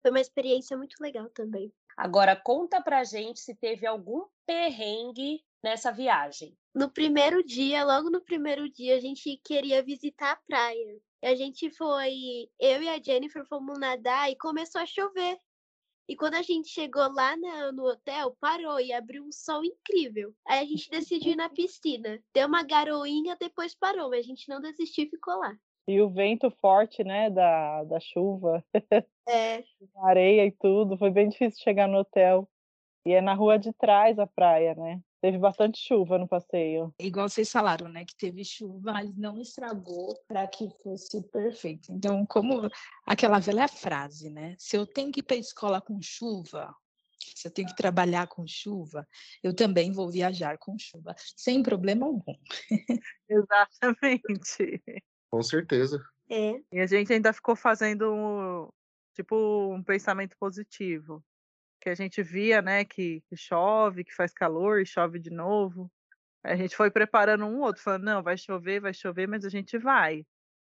Foi 0.01 0.11
uma 0.11 0.21
experiência 0.21 0.77
muito 0.77 0.95
legal 1.01 1.29
também. 1.29 1.71
Agora 1.97 2.35
conta 2.35 2.81
pra 2.81 3.03
gente 3.03 3.41
se 3.41 3.53
teve 3.55 3.85
algum 3.85 4.25
perrengue 4.45 5.43
nessa 5.61 5.91
viagem. 5.91 6.57
No 6.73 6.89
primeiro 6.89 7.43
dia, 7.43 7.83
logo 7.83 8.09
no 8.09 8.21
primeiro 8.21 8.69
dia, 8.69 8.95
a 8.95 8.99
gente 8.99 9.37
queria 9.43 9.83
visitar 9.83 10.31
a 10.31 10.35
praia. 10.47 11.01
A 11.21 11.35
gente 11.35 11.69
foi, 11.71 12.49
eu 12.57 12.81
e 12.81 12.87
a 12.87 13.01
Jennifer 13.01 13.45
fomos 13.45 13.77
nadar 13.77 14.31
e 14.31 14.37
começou 14.37 14.79
a 14.79 14.85
chover. 14.85 15.37
E 16.09 16.15
quando 16.15 16.33
a 16.33 16.41
gente 16.41 16.69
chegou 16.69 17.07
lá 17.13 17.37
na, 17.37 17.71
no 17.71 17.85
hotel, 17.85 18.35
parou 18.41 18.79
e 18.79 18.91
abriu 18.91 19.23
um 19.23 19.31
sol 19.31 19.63
incrível. 19.63 20.33
Aí 20.47 20.59
a 20.59 20.65
gente 20.65 20.89
decidiu 20.89 21.33
ir 21.33 21.35
na 21.35 21.49
piscina. 21.53 22.19
Deu 22.33 22.47
uma 22.47 22.63
garoinha, 22.63 23.37
depois 23.39 23.75
parou, 23.75 24.09
mas 24.09 24.25
a 24.25 24.27
gente 24.27 24.49
não 24.49 24.59
desistiu 24.59 25.05
e 25.05 25.09
ficou 25.09 25.37
lá. 25.37 25.55
E 25.87 26.01
o 26.01 26.09
vento 26.09 26.49
forte, 26.49 27.03
né, 27.03 27.29
da, 27.29 27.83
da 27.83 27.99
chuva, 27.99 28.65
É, 29.27 29.63
areia 30.03 30.47
e 30.47 30.51
tudo, 30.51 30.97
foi 30.97 31.11
bem 31.11 31.29
difícil 31.29 31.61
chegar 31.63 31.87
no 31.87 31.99
hotel. 31.99 32.49
E 33.05 33.13
é 33.13 33.21
na 33.21 33.35
rua 33.35 33.59
de 33.59 33.71
trás 33.71 34.17
a 34.17 34.25
praia, 34.25 34.73
né? 34.73 34.99
Teve 35.21 35.37
bastante 35.37 35.79
chuva 35.79 36.17
no 36.17 36.27
passeio. 36.27 36.93
Igual 36.97 37.27
vocês 37.27 37.51
falaram, 37.51 37.89
né? 37.89 38.05
Que 38.05 38.15
teve 38.15 38.45
chuva, 38.45 38.93
mas 38.93 39.15
não 39.17 39.39
estragou 39.41 40.17
para 40.27 40.47
que 40.47 40.69
fosse 40.81 41.21
perfeito. 41.29 41.91
Então, 41.91 42.25
como 42.25 42.69
aquela 43.05 43.39
velha 43.39 43.67
frase, 43.67 44.29
né? 44.29 44.55
Se 44.57 44.77
eu 44.77 44.85
tenho 44.87 45.11
que 45.11 45.19
ir 45.19 45.23
para 45.23 45.35
a 45.35 45.39
escola 45.39 45.81
com 45.81 46.01
chuva, 46.01 46.73
se 47.35 47.47
eu 47.47 47.51
tenho 47.51 47.67
que 47.67 47.75
trabalhar 47.75 48.27
com 48.27 48.47
chuva, 48.47 49.05
eu 49.43 49.53
também 49.53 49.91
vou 49.91 50.09
viajar 50.09 50.57
com 50.57 50.77
chuva, 50.79 51.13
sem 51.35 51.61
problema 51.61 52.05
algum. 52.05 52.35
Exatamente. 53.29 54.81
Com 55.29 55.43
certeza. 55.43 56.01
é. 56.29 56.61
E 56.71 56.79
a 56.79 56.87
gente 56.87 57.11
ainda 57.11 57.33
ficou 57.33 57.55
fazendo 57.55 58.73
tipo 59.13 59.35
um 59.73 59.83
pensamento 59.83 60.35
positivo. 60.39 61.23
Que 61.81 61.89
a 61.89 61.95
gente 61.95 62.21
via, 62.21 62.61
né, 62.61 62.83
que, 62.83 63.21
que 63.29 63.37
chove, 63.37 64.03
que 64.03 64.13
faz 64.13 64.33
calor 64.33 64.81
e 64.81 64.85
chove 64.85 65.19
de 65.19 65.29
novo. 65.29 65.89
A 66.43 66.55
gente 66.55 66.75
foi 66.75 66.89
preparando 66.89 67.45
um 67.45 67.59
outro, 67.59 67.81
falando, 67.81 68.03
não, 68.03 68.23
vai 68.23 68.37
chover, 68.37 68.79
vai 68.79 68.93
chover, 68.93 69.27
mas 69.27 69.45
a 69.45 69.49
gente 69.49 69.77
vai. 69.77 70.25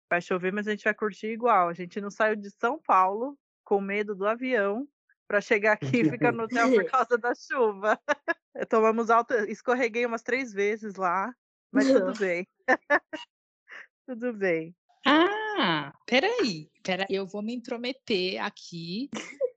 Vai 0.09 0.21
chover, 0.21 0.51
mas 0.51 0.67
a 0.67 0.71
gente 0.71 0.83
vai 0.83 0.93
curtir 0.93 1.27
igual. 1.27 1.69
A 1.69 1.73
gente 1.73 2.01
não 2.01 2.09
saiu 2.09 2.35
de 2.35 2.49
São 2.51 2.79
Paulo 2.79 3.37
com 3.63 3.79
medo 3.79 4.15
do 4.15 4.27
avião 4.27 4.87
para 5.27 5.41
chegar 5.41 5.73
aqui 5.73 6.01
e 6.01 6.09
ficar 6.09 6.31
no 6.31 6.43
hotel 6.43 6.71
por 6.71 6.85
causa 6.89 7.17
da 7.17 7.33
chuva. 7.35 7.99
Tomamos 8.69 9.11
alta, 9.11 9.49
escorreguei 9.49 10.05
umas 10.05 10.23
três 10.23 10.51
vezes 10.51 10.95
lá, 10.95 11.31
mas 11.71 11.87
tudo 11.87 12.13
bem. 12.17 12.47
tudo 14.07 14.33
bem. 14.33 14.75
Ah, 15.05 15.93
peraí, 16.05 16.69
peraí, 16.83 17.07
eu 17.09 17.27
vou 17.27 17.43
me 17.43 17.53
intrometer 17.53 18.43
aqui 18.43 19.09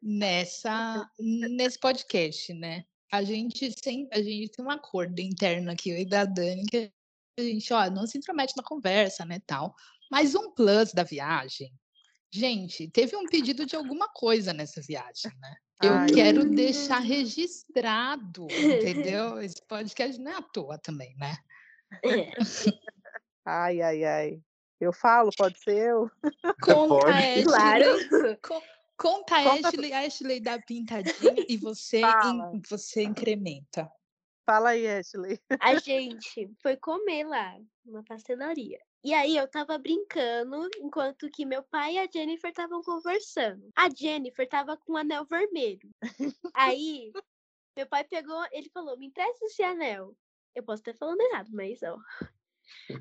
nessa 0.03 1.09
nesse 1.19 1.79
podcast, 1.79 2.53
né? 2.55 2.85
A 3.11 3.23
gente 3.23 3.73
sempre, 3.83 4.19
a 4.19 4.23
gente 4.23 4.51
tem 4.51 4.65
um 4.65 4.71
acordo 4.71 5.21
interno 5.21 5.71
aqui, 5.71 5.91
eu 5.91 5.99
e 5.99 6.05
da 6.07 6.25
Dani, 6.25 6.65
que 6.67 6.91
a 7.39 7.43
gente, 7.43 7.73
ó, 7.73 7.89
não 7.91 8.07
se 8.07 8.19
intromete 8.19 8.55
na 8.57 8.63
conversa, 8.63 9.25
né, 9.25 9.39
tal. 9.47 9.75
Mas 10.11 10.35
um 10.35 10.51
plus 10.51 10.93
da 10.93 11.03
viagem, 11.03 11.73
gente, 12.31 12.89
teve 12.89 13.15
um 13.17 13.27
pedido 13.27 13.65
de 13.67 13.77
alguma 13.77 14.09
coisa 14.09 14.53
nessa 14.53 14.81
viagem, 14.81 15.31
né? 15.41 15.55
Eu 15.83 15.95
Ai. 15.95 16.09
quero 16.11 16.45
deixar 16.45 17.01
registrado, 17.01 18.47
entendeu? 18.51 19.41
Esse 19.43 19.61
podcast 19.67 20.21
não 20.21 20.33
é 20.33 20.37
à 20.37 20.43
toa 20.43 20.79
também, 20.79 21.15
né? 21.17 21.37
é. 22.05 22.33
Ai, 23.45 23.81
ai, 23.83 24.05
ai. 24.05 24.41
Eu 24.81 24.93
falo, 24.93 25.31
pode 25.37 25.59
ser 25.59 25.91
eu? 25.91 26.11
Conta, 26.63 27.07
Pode. 27.07 27.45
Claro. 27.45 27.85
Co- 29.03 29.25
Conta 29.25 29.35
a 29.35 29.43
Conta 29.43 29.69
Ashley, 29.69 29.93
a 29.93 30.07
Ashley 30.07 30.41
dá 30.41 30.59
pintadinha 30.61 31.45
e 31.49 31.57
você, 31.57 32.03
in- 32.03 32.61
você 32.71 33.03
incrementa. 33.03 33.91
Fala 34.47 34.71
aí, 34.71 34.87
Ashley. 34.87 35.41
A 35.61 35.75
gente 35.77 36.49
foi 36.63 36.77
comer 36.77 37.25
lá, 37.25 37.59
numa 37.85 38.05
pastelaria. 38.05 38.79
E 39.05 39.13
aí 39.13 39.37
eu 39.37 39.49
tava 39.49 39.77
brincando, 39.79 40.69
enquanto 40.79 41.29
que 41.31 41.45
meu 41.45 41.65
pai 41.65 41.95
e 41.95 41.99
a 41.99 42.09
Jennifer 42.09 42.51
estavam 42.51 42.81
conversando. 42.83 43.69
A 43.75 43.91
Jennifer 43.91 44.49
tava 44.49 44.77
com 44.77 44.93
um 44.93 44.97
anel 44.97 45.25
vermelho. 45.25 45.91
Aí, 46.55 47.11
meu 47.77 47.87
pai 47.89 48.05
pegou, 48.05 48.45
ele 48.53 48.71
falou, 48.71 48.97
me 48.97 49.07
empresta 49.07 49.45
esse 49.47 49.65
anel. 49.65 50.15
Eu 50.55 50.63
posso 50.63 50.83
estar 50.83 50.95
falando 50.95 51.21
errado, 51.21 51.49
mas 51.53 51.83
ó. 51.83 51.99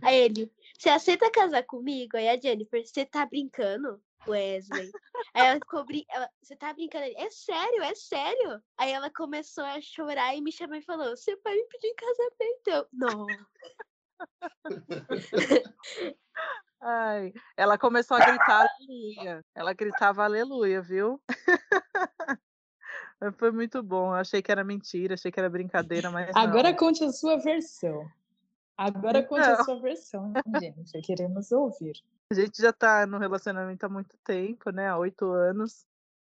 Aí 0.01 0.15
ele, 0.17 0.51
você 0.79 0.89
aceita 0.89 1.29
casar 1.31 1.63
comigo? 1.63 2.17
Aí 2.17 2.27
a 2.27 2.39
Jennifer, 2.39 2.83
você 2.83 3.05
tá 3.05 3.23
brincando? 3.25 4.01
Wesley. 4.27 4.91
Aí 5.33 5.45
ela 5.47 5.55
ficou 5.55 5.85
brin... 5.85 6.05
ela, 6.09 6.29
você 6.41 6.55
tá 6.55 6.73
brincando? 6.73 7.05
É 7.05 7.29
sério, 7.29 7.83
é 7.83 7.95
sério? 7.95 8.61
Aí 8.77 8.91
ela 8.91 9.09
começou 9.09 9.63
a 9.63 9.81
chorar 9.81 10.35
e 10.35 10.41
me 10.41 10.51
chamou 10.51 10.75
e 10.75 10.81
falou: 10.81 11.15
Você 11.15 11.35
vai 11.37 11.55
me 11.55 11.65
pedir 11.65 11.87
em 11.87 11.95
casamento? 11.95 12.67
Eu, 12.67 12.87
não. 12.93 13.27
Ai, 16.81 17.33
ela 17.55 17.77
começou 17.77 18.17
a 18.17 18.25
gritar 18.25 18.67
aleluia. 18.79 19.45
Ela 19.53 19.73
gritava 19.73 20.23
aleluia, 20.23 20.81
viu? 20.81 21.21
Foi 23.37 23.51
muito 23.51 23.83
bom. 23.83 24.07
Eu 24.07 24.15
achei 24.15 24.41
que 24.41 24.51
era 24.51 24.63
mentira, 24.63 25.13
achei 25.13 25.31
que 25.31 25.39
era 25.39 25.49
brincadeira, 25.49 26.09
mas 26.09 26.35
Agora 26.35 26.71
não. 26.71 26.75
conte 26.75 27.03
a 27.03 27.11
sua 27.11 27.37
versão. 27.37 28.09
Agora 28.81 29.23
conte 29.23 29.41
a 29.41 29.53
Então. 29.53 29.65
sua 29.65 29.79
versão, 29.81 30.33
Jennifer. 30.59 31.01
Queremos 31.03 31.51
ouvir. 31.51 31.93
A 32.31 32.35
gente 32.35 32.61
já 32.61 32.71
tá 32.73 33.05
no 33.05 33.17
relacionamento 33.17 33.85
há 33.85 33.89
muito 33.89 34.17
tempo, 34.23 34.71
né? 34.71 34.87
Há 34.87 34.97
oito 34.97 35.25
anos. 35.31 35.85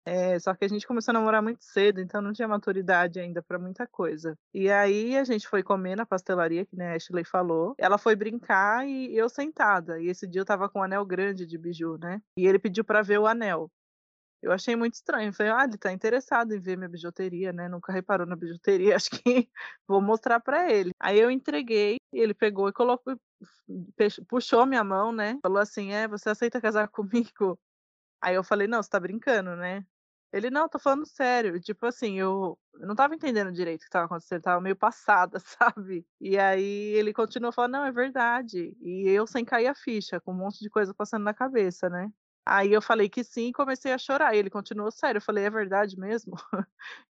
É, 0.05 0.37
só 0.41 0.53
que 0.53 0.65
a 0.65 0.69
gente 0.69 0.85
começou 0.85 1.13
a 1.13 1.15
namorar 1.15 1.41
muito 1.41 1.63
cedo, 1.63 2.01
então 2.01 2.21
não 2.21 2.33
tinha 2.33 2.49
maturidade 2.49 3.21
ainda 3.21 3.41
para 3.41 3.57
muita 3.57 3.87
coisa. 3.87 4.37
E 4.53 4.69
aí 4.69 5.17
a 5.17 5.23
gente 5.23 5.47
foi 5.47 5.63
comer 5.63 5.95
na 5.95 6.05
pastelaria, 6.05 6.67
que 6.67 6.75
né, 6.75 6.93
a 6.93 6.97
Ashley 6.97 7.23
falou. 7.25 7.75
Ela 7.79 7.97
foi 7.97 8.17
brincar 8.17 8.85
e 8.85 9.17
eu 9.17 9.29
sentada. 9.29 10.01
E 10.01 10.09
esse 10.09 10.27
dia 10.27 10.41
eu 10.41 10.45
tava 10.45 10.69
com 10.69 10.81
um 10.81 10.83
anel 10.83 11.07
grande 11.07 11.47
de 11.47 11.57
biju, 11.57 11.99
né? 11.99 12.21
E 12.37 12.47
ele 12.49 12.59
pediu 12.59 12.85
para 12.85 13.01
ver 13.03 13.19
o 13.19 13.29
anel. 13.29 13.71
Eu 14.43 14.53
achei 14.53 14.75
muito 14.75 14.95
estranho. 14.95 15.33
Falei, 15.33 15.53
ah, 15.53 15.65
ele 15.65 15.79
tá 15.79 15.93
interessado 15.93 16.53
em 16.55 16.61
ver 16.61 16.77
minha 16.77 16.89
bijuteria, 16.89 17.53
né? 17.53 17.69
Nunca 17.69 17.93
reparou 17.93 18.27
na 18.27 18.37
bijuteria, 18.37 18.97
acho 18.97 19.11
que 19.11 19.49
vou 19.87 20.01
mostrar 20.03 20.41
para 20.41 20.71
ele. 20.73 20.91
Aí 20.99 21.19
eu 21.19 21.31
entreguei, 21.31 21.97
ele 22.13 22.35
pegou 22.35 22.69
e 22.69 22.73
colocou, 22.73 23.17
puxou 24.29 24.67
minha 24.67 24.85
mão, 24.85 25.13
né? 25.13 25.39
Falou 25.43 25.59
assim: 25.59 25.93
é, 25.93 26.09
você 26.09 26.31
aceita 26.31 26.61
casar 26.61 26.89
comigo? 26.89 27.59
Aí 28.23 28.35
eu 28.37 28.45
falei, 28.45 28.69
não, 28.69 28.83
você 28.83 28.89
tá 28.91 29.01
brincando, 29.01 29.57
né? 29.57 29.85
Ele, 30.33 30.49
não, 30.51 30.69
tô 30.69 30.79
falando 30.79 31.07
sério. 31.07 31.61
Tipo 31.61 31.87
assim, 31.87 32.19
eu 32.19 32.59
não 32.75 32.95
tava 32.95 33.15
entendendo 33.15 33.53
direito 33.53 33.83
o 33.83 33.85
que 33.85 33.91
tava 33.91 34.07
acontecendo, 34.07 34.43
tava 34.43 34.61
meio 34.61 34.77
passada, 34.77 35.39
sabe? 35.45 36.07
E 36.21 36.39
aí 36.39 36.95
ele 36.95 37.13
continuou 37.13 37.53
falando, 37.53 37.73
não, 37.73 37.85
é 37.85 37.93
verdade. 37.93 38.77
E 38.81 39.09
eu 39.09 39.27
sem 39.27 39.45
cair 39.45 39.67
a 39.67 39.75
ficha, 39.75 40.21
com 40.21 40.33
um 40.33 40.37
monte 40.37 40.61
de 40.61 40.71
coisa 40.71 40.95
passando 40.95 41.25
na 41.25 41.35
cabeça, 41.35 41.91
né? 41.91 42.11
Aí 42.47 42.73
eu 42.73 42.83
falei 42.83 43.09
que 43.09 43.23
sim 43.25 43.49
e 43.49 43.53
comecei 43.53 43.93
a 43.93 43.99
chorar. 43.99 44.35
Ele 44.35 44.51
continuou 44.51 44.91
sério. 44.91 45.19
Eu 45.19 45.23
falei, 45.23 45.45
é 45.45 45.51
verdade 45.51 45.99
mesmo? 45.99 46.35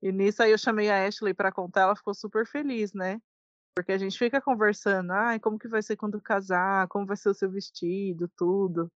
E 0.02 0.12
nisso 0.12 0.42
aí 0.42 0.50
eu 0.52 0.58
chamei 0.58 0.90
a 0.90 1.06
Ashley 1.06 1.34
pra 1.34 1.50
contar, 1.50 1.82
ela 1.82 1.96
ficou 1.96 2.14
super 2.14 2.46
feliz, 2.46 2.92
né? 2.92 3.20
Porque 3.76 3.92
a 3.92 3.98
gente 3.98 4.18
fica 4.18 4.40
conversando, 4.40 5.12
ai, 5.12 5.40
como 5.40 5.58
que 5.58 5.68
vai 5.68 5.82
ser 5.82 5.96
quando 5.96 6.20
casar? 6.20 6.88
Como 6.88 7.06
vai 7.06 7.16
ser 7.16 7.30
o 7.30 7.34
seu 7.34 7.50
vestido, 7.50 8.30
tudo. 8.36 8.90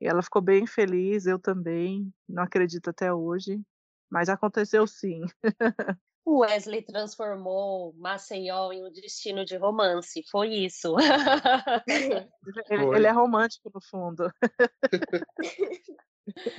E 0.00 0.06
ela 0.08 0.22
ficou 0.22 0.42
bem 0.42 0.66
feliz, 0.66 1.26
eu 1.26 1.38
também. 1.38 2.12
Não 2.28 2.42
acredito 2.44 2.90
até 2.90 3.12
hoje. 3.12 3.62
Mas 4.10 4.28
aconteceu 4.28 4.86
sim. 4.86 5.22
O 6.24 6.38
Wesley 6.38 6.82
transformou 6.82 7.92
Maceió 7.94 8.72
em 8.72 8.84
um 8.84 8.92
destino 8.92 9.44
de 9.44 9.56
romance. 9.56 10.22
Foi 10.30 10.48
isso. 10.48 10.94
Ele, 12.70 12.84
Foi. 12.84 12.96
ele 12.96 13.06
é 13.06 13.10
romântico 13.10 13.70
no 13.74 13.80
fundo. 13.80 14.30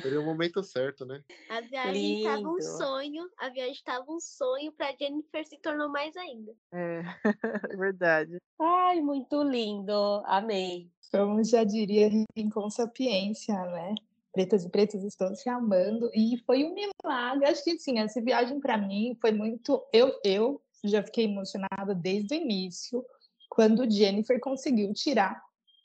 Seria 0.02 0.20
o 0.20 0.26
momento 0.26 0.62
certo, 0.62 1.06
né? 1.06 1.24
A 1.50 1.62
viagem 1.62 2.24
tava 2.24 2.50
um 2.50 2.62
sonho, 2.62 3.30
a 3.40 3.50
viagem 3.50 3.82
tava 3.86 4.12
um 4.12 4.20
sonho, 4.20 4.74
pra 4.74 4.94
Jennifer 5.00 5.46
se 5.48 5.58
tornou 5.60 5.90
mais 5.90 6.16
ainda. 6.18 6.54
É, 6.74 7.02
verdade. 7.78 8.38
Ai, 8.60 9.00
muito 9.02 9.42
lindo. 9.42 9.94
Amei. 10.26 10.92
Como 11.10 11.44
já 11.44 11.64
diria 11.64 12.10
com 12.54 12.70
sapiência, 12.70 13.54
né? 13.54 13.96
Pretas 14.34 14.66
e 14.66 14.70
pretos 14.70 15.04
estão 15.04 15.34
se 15.36 15.48
amando. 15.48 16.10
E 16.14 16.38
foi 16.46 16.64
um 16.64 16.74
milagre. 16.74 17.46
Acho 17.46 17.64
que 17.64 17.78
sim, 17.78 18.00
essa 18.00 18.22
viagem 18.22 18.60
para 18.60 18.78
mim 18.78 19.16
foi 19.22 19.32
muito. 19.32 19.82
Eu, 19.94 20.12
eu 20.24 20.62
já 20.84 21.04
fiquei 21.04 21.26
emocionada 21.26 21.96
desde 21.96 22.34
o 22.34 22.38
início, 22.38 23.06
quando 23.50 23.90
Jennifer 23.90 24.40
conseguiu 24.40 24.92
tirar 24.94 25.42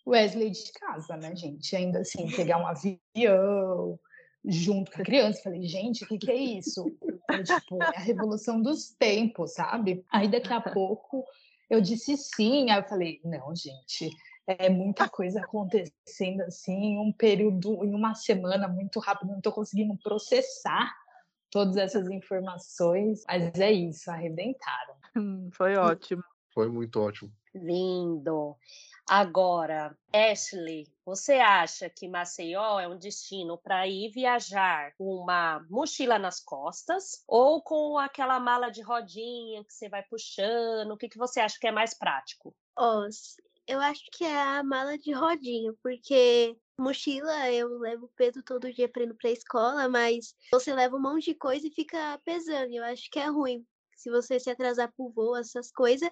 Wesley 0.07 0.51
de 0.51 0.73
casa, 0.73 1.17
né, 1.17 1.37
gente? 1.37 1.77
Ainda 1.77 2.01
assim, 2.01 2.31
pegar 2.35 2.59
um 2.59 2.67
avião 2.67 3.99
junto 4.45 4.91
com 4.91 5.03
a 5.03 5.05
criança. 5.05 5.43
Falei, 5.43 5.63
gente, 5.65 6.05
o 6.05 6.09
que, 6.09 6.19
que 6.19 6.31
é 6.31 6.37
isso? 6.37 6.85
É, 7.31 7.43
tipo, 7.43 7.83
é 7.83 7.97
a 7.97 8.01
revolução 8.01 8.61
dos 8.63 8.91
tempos, 8.91 9.53
sabe? 9.53 10.03
Aí 10.11 10.29
daqui 10.29 10.53
a 10.53 10.61
pouco 10.61 11.25
eu 11.69 11.81
disse 11.81 12.17
sim. 12.17 12.71
Aí 12.71 12.81
eu 12.81 12.89
falei, 12.89 13.21
não, 13.23 13.55
gente, 13.55 14.11
é 14.49 14.71
muita 14.71 15.09
coisa 15.09 15.41
acontecendo 15.41 16.41
assim, 16.43 16.73
em 16.73 16.99
um 16.99 17.13
período, 17.13 17.85
em 17.85 17.95
uma 17.95 18.15
semana 18.15 18.67
muito 18.67 18.99
rápido, 18.99 19.29
não 19.29 19.37
estou 19.39 19.53
conseguindo 19.53 19.97
processar 20.03 20.91
todas 21.51 21.77
essas 21.77 22.09
informações, 22.09 23.25
mas 23.29 23.59
é 23.61 23.71
isso, 23.71 24.11
arrebentaram. 24.11 24.95
Hum, 25.17 25.51
Foi 25.53 25.77
ótimo. 25.77 26.23
Foi 26.55 26.69
muito 26.69 27.01
ótimo. 27.01 27.31
Lindo. 27.55 28.57
Agora, 29.09 29.97
Ashley, 30.13 30.87
você 31.05 31.35
acha 31.35 31.89
que 31.89 32.07
Maceió 32.09 32.79
é 32.79 32.87
um 32.87 32.99
destino 32.99 33.57
para 33.57 33.87
ir 33.89 34.11
viajar 34.11 34.93
com 34.99 35.05
uma 35.15 35.65
mochila 35.71 36.19
nas 36.19 36.41
costas 36.41 37.23
ou 37.27 37.63
com 37.63 37.97
aquela 37.99 38.39
mala 38.39 38.71
de 38.71 38.83
rodinha 38.83 39.65
que 39.65 39.73
você 39.73 39.89
vai 39.89 40.03
puxando? 40.03 40.91
O 40.93 40.97
que, 40.97 41.09
que 41.09 41.17
você 41.19 41.41
acha 41.41 41.59
que 41.59 41.67
é 41.67 41.73
mais 41.73 41.95
prático? 41.95 42.55
Ó, 42.77 43.07
s- 43.07 43.37
Eu 43.69 43.81
acho 43.83 44.03
que 44.11 44.25
é 44.25 44.41
a 44.41 44.65
mala 44.65 44.97
de 44.97 45.13
rodinha, 45.13 45.75
porque 45.83 46.57
mochila 46.81 47.53
eu 47.53 47.79
levo 47.79 48.11
peso 48.17 48.43
todo 48.43 48.73
dia 48.73 48.89
para 48.89 49.03
ir 49.03 49.15
pra 49.15 49.31
escola, 49.31 49.87
mas 49.91 50.35
você 50.51 50.73
leva 50.73 50.97
um 50.97 51.03
monte 51.03 51.27
de 51.27 51.35
coisa 51.35 51.67
e 51.67 51.71
fica 51.71 52.19
pesando. 52.25 52.73
Eu 52.73 52.83
acho 52.85 53.11
que 53.11 53.19
é 53.19 53.27
ruim 53.27 53.63
se 53.95 54.11
você 54.11 54.41
se 54.41 54.49
atrasar 54.49 54.91
pro 54.97 55.11
voo, 55.11 55.37
essas 55.37 55.71
coisas. 55.71 56.09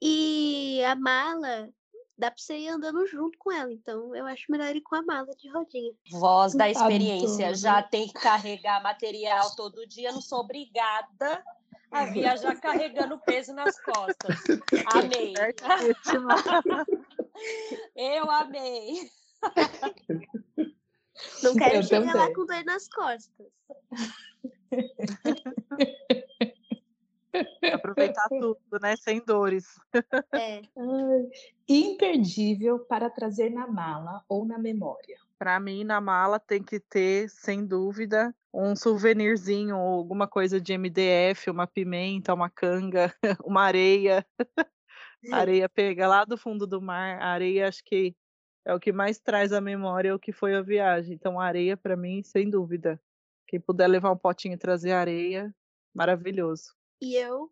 E 0.00 0.80
a 0.84 0.94
mala 0.94 1.68
dá 2.16 2.30
pra 2.30 2.38
você 2.38 2.56
ir 2.56 2.68
andando 2.68 3.04
junto 3.06 3.36
com 3.36 3.50
ela, 3.50 3.72
então 3.72 4.14
eu 4.14 4.24
acho 4.24 4.44
melhor 4.48 4.74
ir 4.76 4.80
com 4.80 4.94
a 4.94 5.02
mala 5.02 5.34
de 5.36 5.48
rodinha. 5.50 5.92
Voz 6.08 6.54
da 6.54 6.70
experiência, 6.70 7.52
já 7.52 7.82
tem 7.82 8.06
que 8.06 8.14
carregar 8.14 8.80
material 8.80 9.56
todo 9.56 9.86
dia, 9.88 10.12
não 10.12 10.20
sou 10.20 10.40
obrigada 10.40 11.44
a 11.96 12.04
viajar 12.06 12.58
carregando 12.60 13.18
peso 13.20 13.54
nas 13.54 13.80
costas. 13.80 14.36
Amei. 14.94 15.32
Eu 17.96 18.30
amei. 18.30 19.10
Não 21.42 21.54
quero 21.54 21.76
Eu 21.76 21.82
chegar 21.82 22.14
lá 22.14 22.34
com 22.34 22.46
dor 22.46 22.64
nas 22.64 22.88
costas. 22.88 23.46
Aproveitar 27.72 28.28
tudo, 28.28 28.58
né? 28.80 28.96
Sem 28.96 29.24
dores. 29.24 29.66
É, 30.32 30.60
Ai, 30.76 31.28
Imperdível 31.68 32.78
para 32.80 33.10
trazer 33.10 33.50
na 33.50 33.66
mala 33.66 34.22
ou 34.28 34.46
na 34.46 34.58
memória. 34.58 35.16
Para 35.38 35.58
mim, 35.60 35.84
na 35.84 36.00
mala 36.00 36.38
tem 36.38 36.62
que 36.62 36.80
ter, 36.80 37.28
sem 37.28 37.66
dúvida, 37.66 38.34
um 38.54 38.74
souvenirzinho 38.74 39.76
ou 39.76 39.98
alguma 39.98 40.26
coisa 40.26 40.60
de 40.60 40.72
MDF, 40.72 41.50
uma 41.50 41.66
pimenta, 41.66 42.32
uma 42.32 42.48
canga, 42.48 43.12
uma 43.44 43.62
areia. 43.62 44.24
areia 45.32 45.68
pega 45.68 46.06
lá 46.08 46.24
do 46.24 46.38
fundo 46.38 46.66
do 46.66 46.80
mar. 46.80 47.20
A 47.20 47.26
areia 47.28 47.68
acho 47.68 47.82
que 47.84 48.14
é 48.64 48.74
o 48.74 48.80
que 48.80 48.92
mais 48.92 49.18
traz 49.18 49.52
à 49.52 49.60
memória 49.60 50.14
o 50.14 50.18
que 50.18 50.32
foi 50.32 50.54
a 50.54 50.62
viagem. 50.62 51.14
Então, 51.14 51.38
a 51.38 51.44
areia 51.44 51.76
para 51.76 51.96
mim, 51.96 52.22
sem 52.22 52.48
dúvida. 52.48 53.00
Quem 53.46 53.60
puder 53.60 53.86
levar 53.86 54.10
um 54.10 54.16
potinho 54.16 54.54
e 54.54 54.58
trazer 54.58 54.92
areia, 54.92 55.54
maravilhoso. 55.94 56.74
e 57.00 57.14
eu, 57.14 57.50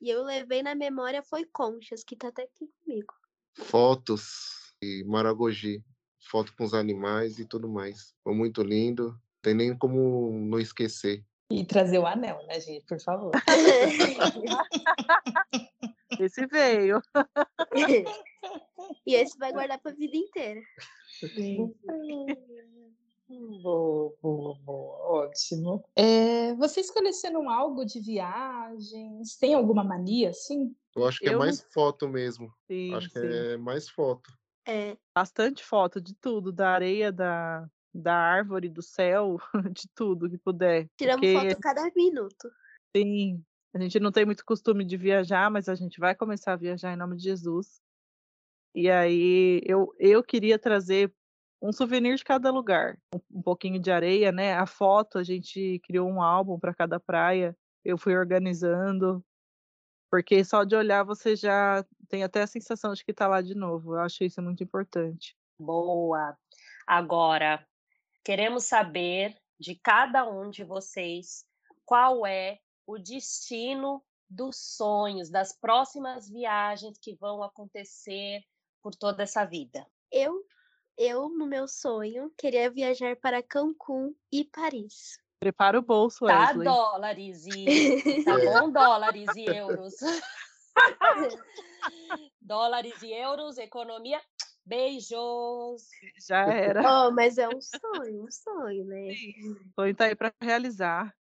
e 0.00 0.10
eu 0.10 0.22
levei 0.22 0.62
na 0.62 0.74
memória 0.74 1.22
foi 1.22 1.44
conchas, 1.44 2.02
que 2.02 2.16
tá 2.16 2.28
até 2.28 2.42
aqui 2.42 2.68
comigo. 2.82 3.12
Fotos 3.54 4.72
e 4.82 5.04
Maragogi. 5.04 5.84
Foto 6.30 6.54
com 6.56 6.64
os 6.64 6.74
animais 6.74 7.38
e 7.38 7.44
tudo 7.44 7.68
mais. 7.68 8.14
Foi 8.22 8.34
muito 8.34 8.62
lindo. 8.62 9.18
Tem 9.42 9.54
nem 9.54 9.76
como 9.76 10.30
não 10.32 10.58
esquecer. 10.58 11.24
E 11.50 11.64
trazer 11.64 11.98
o 11.98 12.06
anel, 12.06 12.38
né, 12.46 12.60
gente? 12.60 12.84
Por 12.86 13.00
favor. 13.00 13.32
Esse 16.20 16.46
veio. 16.46 17.00
e 19.06 19.14
esse 19.14 19.38
vai 19.38 19.52
guardar 19.52 19.80
pra 19.80 19.92
vida 19.92 20.16
inteira. 20.16 20.60
Boa, 23.30 24.12
boa, 24.20 24.54
boa. 24.64 24.96
Ótimo. 25.26 25.84
É, 25.94 26.52
vocês 26.56 26.90
colecionam 26.90 27.48
algo 27.48 27.84
de 27.84 28.00
viagens? 28.00 29.36
Tem 29.36 29.54
alguma 29.54 29.84
mania, 29.84 30.30
assim? 30.30 30.74
Eu 30.96 31.06
acho 31.06 31.20
que 31.20 31.26
é 31.26 31.28
Eu 31.28 31.32
não- 31.34 31.38
mais 31.38 31.60
foto 31.72 32.08
mesmo. 32.08 32.52
Sim, 32.66 32.92
acho 32.94 33.08
que 33.08 33.20
sim. 33.20 33.26
é 33.26 33.56
mais 33.56 33.88
foto. 33.88 34.32
É, 34.66 34.96
bastante 35.14 35.64
foto 35.64 36.00
de 36.00 36.12
tudo, 36.16 36.50
da 36.50 36.70
areia, 36.70 37.12
da, 37.12 37.68
da 37.94 38.14
árvore, 38.14 38.68
do 38.68 38.82
céu, 38.82 39.36
de 39.72 39.88
tudo 39.94 40.28
que 40.28 40.36
puder. 40.36 40.88
tiramos 40.96 41.20
Porque, 41.30 41.50
foto 41.50 41.60
cada 41.60 41.88
minuto. 41.94 42.50
sim, 42.96 43.44
a 43.72 43.78
gente 43.78 44.00
não 44.00 44.10
tem 44.10 44.26
muito 44.26 44.44
costume 44.44 44.84
de 44.84 44.96
viajar, 44.96 45.48
mas 45.52 45.68
a 45.68 45.76
gente 45.76 46.00
vai 46.00 46.16
começar 46.16 46.54
a 46.54 46.56
viajar 46.56 46.92
em 46.92 46.96
nome 46.96 47.16
de 47.16 47.22
Jesus. 47.22 47.80
E 48.74 48.90
aí 48.90 49.60
eu, 49.64 49.94
eu 49.98 50.20
queria 50.22 50.58
trazer 50.58 51.12
um 51.60 51.72
souvenir 51.72 52.16
de 52.16 52.24
cada 52.24 52.50
lugar, 52.50 52.98
um, 53.14 53.38
um 53.38 53.42
pouquinho 53.42 53.78
de 53.78 53.90
areia, 53.90 54.32
né? 54.32 54.54
A 54.54 54.66
foto, 54.66 55.18
a 55.18 55.22
gente 55.22 55.80
criou 55.84 56.08
um 56.08 56.22
álbum 56.22 56.58
para 56.58 56.74
cada 56.74 56.98
praia, 56.98 57.56
eu 57.84 57.98
fui 57.98 58.16
organizando, 58.16 59.24
porque 60.10 60.42
só 60.44 60.64
de 60.64 60.74
olhar 60.74 61.04
você 61.04 61.36
já 61.36 61.84
tem 62.08 62.24
até 62.24 62.42
a 62.42 62.46
sensação 62.46 62.92
de 62.92 63.04
que 63.04 63.12
está 63.12 63.28
lá 63.28 63.40
de 63.40 63.54
novo. 63.54 63.94
Eu 63.94 64.00
acho 64.00 64.24
isso 64.24 64.42
muito 64.42 64.62
importante. 64.62 65.36
Boa. 65.58 66.36
Agora, 66.86 67.64
queremos 68.24 68.64
saber 68.64 69.36
de 69.58 69.76
cada 69.76 70.28
um 70.28 70.50
de 70.50 70.64
vocês 70.64 71.44
qual 71.84 72.26
é 72.26 72.58
o 72.86 72.98
destino 72.98 74.02
dos 74.28 74.56
sonhos, 74.56 75.28
das 75.28 75.52
próximas 75.52 76.28
viagens 76.30 76.98
que 76.98 77.14
vão 77.16 77.42
acontecer 77.42 78.42
por 78.82 78.94
toda 78.94 79.22
essa 79.22 79.44
vida. 79.44 79.86
Eu, 80.10 80.42
eu, 81.00 81.30
no 81.30 81.46
meu 81.46 81.66
sonho, 81.66 82.30
queria 82.36 82.70
viajar 82.70 83.16
para 83.16 83.42
Cancún 83.42 84.14
e 84.30 84.44
Paris. 84.44 85.18
Prepara 85.40 85.78
o 85.78 85.82
bolso, 85.82 86.26
Tá 86.26 86.48
Wesley. 86.48 86.64
dólares 86.64 87.46
e 87.46 88.22
tá 88.22 88.36
bom 88.66 88.70
dólares 88.70 89.34
e 89.34 89.46
euros. 89.46 89.94
dólares 92.38 93.02
e 93.02 93.12
euros, 93.14 93.56
economia. 93.56 94.20
Beijos. 94.62 95.88
Já 96.28 96.42
era. 96.52 97.06
Oh, 97.06 97.10
mas 97.10 97.38
é 97.38 97.48
um 97.48 97.60
sonho, 97.62 98.24
um 98.24 98.30
sonho, 98.30 98.84
né? 98.84 99.14
O 99.74 99.80
sonho 99.80 99.96
tá 99.96 100.04
aí 100.04 100.14
para 100.14 100.34
realizar. 100.38 101.16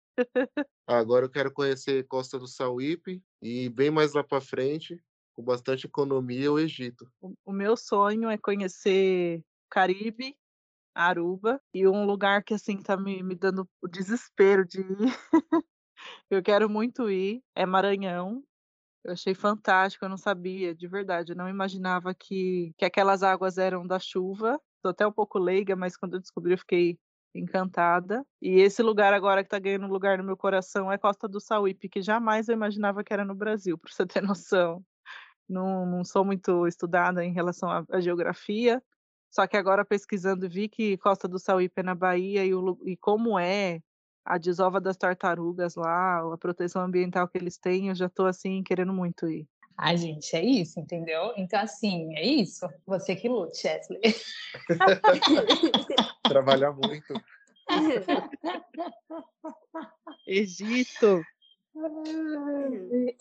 Agora 0.85 1.25
eu 1.25 1.29
quero 1.29 1.53
conhecer 1.53 2.05
Costa 2.05 2.37
do 2.37 2.47
Sauípe 2.47 3.23
e 3.41 3.69
bem 3.69 3.89
mais 3.89 4.13
lá 4.13 4.23
para 4.25 4.41
frente, 4.41 5.01
com 5.33 5.41
bastante 5.41 5.87
economia, 5.87 6.51
o 6.51 6.59
Egito. 6.59 7.09
O, 7.21 7.33
o 7.45 7.53
meu 7.53 7.77
sonho 7.77 8.29
é 8.29 8.37
conhecer 8.37 9.41
Caribe, 9.69 10.36
Aruba, 10.93 11.62
e 11.73 11.88
um 11.88 12.05
lugar 12.05 12.43
que 12.43 12.53
assim 12.53 12.82
tá 12.82 12.97
me, 12.97 13.23
me 13.23 13.36
dando 13.36 13.67
o 13.82 13.88
desespero 13.88 14.65
de 14.65 14.82
ir. 14.82 14.88
eu 16.29 16.43
quero 16.43 16.69
muito 16.69 17.10
ir, 17.10 17.43
é 17.55 17.65
Maranhão. 17.65 18.43
Eu 19.03 19.13
achei 19.13 19.34
fantástico, 19.34 20.03
eu 20.03 20.10
não 20.10 20.17
sabia, 20.17 20.75
de 20.75 20.88
verdade, 20.88 21.32
eu 21.32 21.36
não 21.36 21.47
imaginava 21.47 22.13
que, 22.13 22.73
que 22.77 22.84
aquelas 22.84 23.23
águas 23.23 23.58
eram 23.58 23.88
da 23.88 23.97
chuva. 23.99 24.60
Tô 24.82 24.89
até 24.89 25.08
um 25.08 25.12
pouco 25.12 25.39
leiga, 25.39 25.75
mas 25.75 25.95
quando 25.95 26.15
eu 26.15 26.19
descobri 26.19 26.53
eu 26.53 26.58
fiquei 26.58 26.99
encantada. 27.34 28.25
E 28.41 28.60
esse 28.60 28.82
lugar 28.82 29.13
agora 29.13 29.43
que 29.43 29.49
tá 29.49 29.60
ganhando 29.60 29.88
lugar 29.88 30.17
no 30.17 30.23
meu 30.23 30.38
coração 30.38 30.91
é 30.91 30.97
Costa 30.97 31.27
do 31.27 31.39
Sauípe, 31.39 31.89
que 31.89 32.01
jamais 32.01 32.49
eu 32.49 32.53
imaginava 32.53 33.03
que 33.03 33.13
era 33.13 33.25
no 33.25 33.36
Brasil, 33.36 33.77
para 33.77 33.91
você 33.91 34.05
ter 34.05 34.21
noção. 34.23 34.84
Não, 35.47 35.86
não 35.86 36.03
sou 36.03 36.23
muito 36.25 36.67
estudada 36.67 37.23
em 37.23 37.34
relação 37.34 37.69
à, 37.69 37.84
à 37.89 37.99
geografia, 37.99 38.84
só 39.29 39.45
que 39.47 39.57
agora 39.57 39.85
pesquisando 39.85 40.49
vi 40.49 40.67
que 40.67 40.97
Costa 40.97 41.27
do 41.27 41.39
Sauípe 41.39 41.81
é 41.81 41.83
na 41.83 41.95
Bahia 41.95 42.45
e, 42.45 42.53
o 42.53 42.77
e 42.85 42.97
como 42.97 43.37
é 43.37 43.81
a 44.25 44.37
desova 44.37 44.79
das 44.79 44.97
tartarugas 44.97 45.75
lá, 45.75 46.19
a 46.33 46.37
proteção 46.37 46.83
ambiental 46.83 47.27
que 47.27 47.37
eles 47.37 47.57
têm, 47.57 47.87
eu 47.89 47.95
já 47.95 48.05
estou 48.05 48.25
assim 48.25 48.61
querendo 48.63 48.93
muito 48.93 49.27
ir. 49.27 49.47
Ai, 49.81 49.95
gente, 49.95 50.35
é 50.35 50.43
isso, 50.43 50.79
entendeu? 50.79 51.33
Então, 51.37 51.59
assim, 51.61 52.13
é 52.17 52.25
isso. 52.25 52.67
Você 52.85 53.15
que 53.15 53.29
lute, 53.29 53.57
Chesley. 53.59 54.01
Trabalhar 56.27 56.73
muito. 56.73 57.13
Egito! 60.27 61.23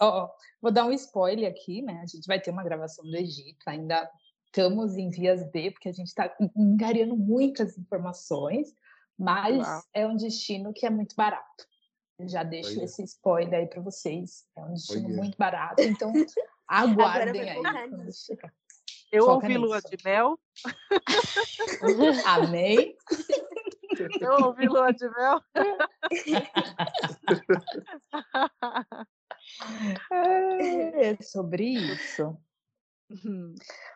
Ó, 0.00 0.28
vou 0.60 0.72
dar 0.72 0.84
um 0.84 0.92
spoiler 0.92 1.48
aqui, 1.48 1.80
né? 1.80 2.00
A 2.02 2.06
gente 2.06 2.26
vai 2.26 2.40
ter 2.40 2.50
uma 2.50 2.64
gravação 2.64 3.04
do 3.04 3.16
Egito, 3.16 3.62
ainda 3.66 4.10
estamos 4.48 4.96
em 4.96 5.10
vias 5.10 5.48
B, 5.50 5.70
porque 5.70 5.88
a 5.88 5.92
gente 5.92 6.08
está 6.08 6.34
engariando 6.56 7.16
muitas 7.16 7.78
informações, 7.78 8.74
mas 9.18 9.66
Uau. 9.66 9.82
é 9.94 10.06
um 10.06 10.16
destino 10.16 10.72
que 10.72 10.86
é 10.86 10.90
muito 10.90 11.14
barato. 11.14 11.66
Já 12.22 12.42
deixo 12.42 12.72
Olha. 12.76 12.84
esse 12.84 13.02
spoiler 13.04 13.60
aí 13.60 13.66
para 13.66 13.80
vocês. 13.80 14.44
É 14.56 14.64
um 14.64 14.74
destino 14.74 15.06
Olha. 15.06 15.16
muito 15.16 15.38
barato, 15.38 15.82
então 15.82 16.12
aguardem 16.66 17.48
aí. 17.48 17.62
Eu 19.12 19.24
Foca 19.24 19.46
ouvi 19.46 19.56
lua 19.56 19.76
nisso. 19.76 19.88
de 19.90 20.04
mel. 20.04 20.38
Amém? 22.26 22.96
Eu 24.20 24.46
ouvi 24.46 24.68
lua 24.68 24.92
de 24.92 25.08
mel. 25.10 25.40
É 30.12 31.22
sobre 31.22 31.64
isso. 31.64 32.38
Uhum. 33.10 33.54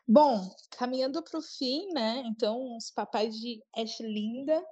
Bom, 0.08 0.50
caminhando 0.76 1.22
para 1.22 1.38
o 1.38 1.42
fim, 1.42 1.92
né? 1.92 2.22
Então, 2.26 2.76
os 2.76 2.90
papais 2.90 3.34
de 3.34 3.62
Linda, 4.00 4.62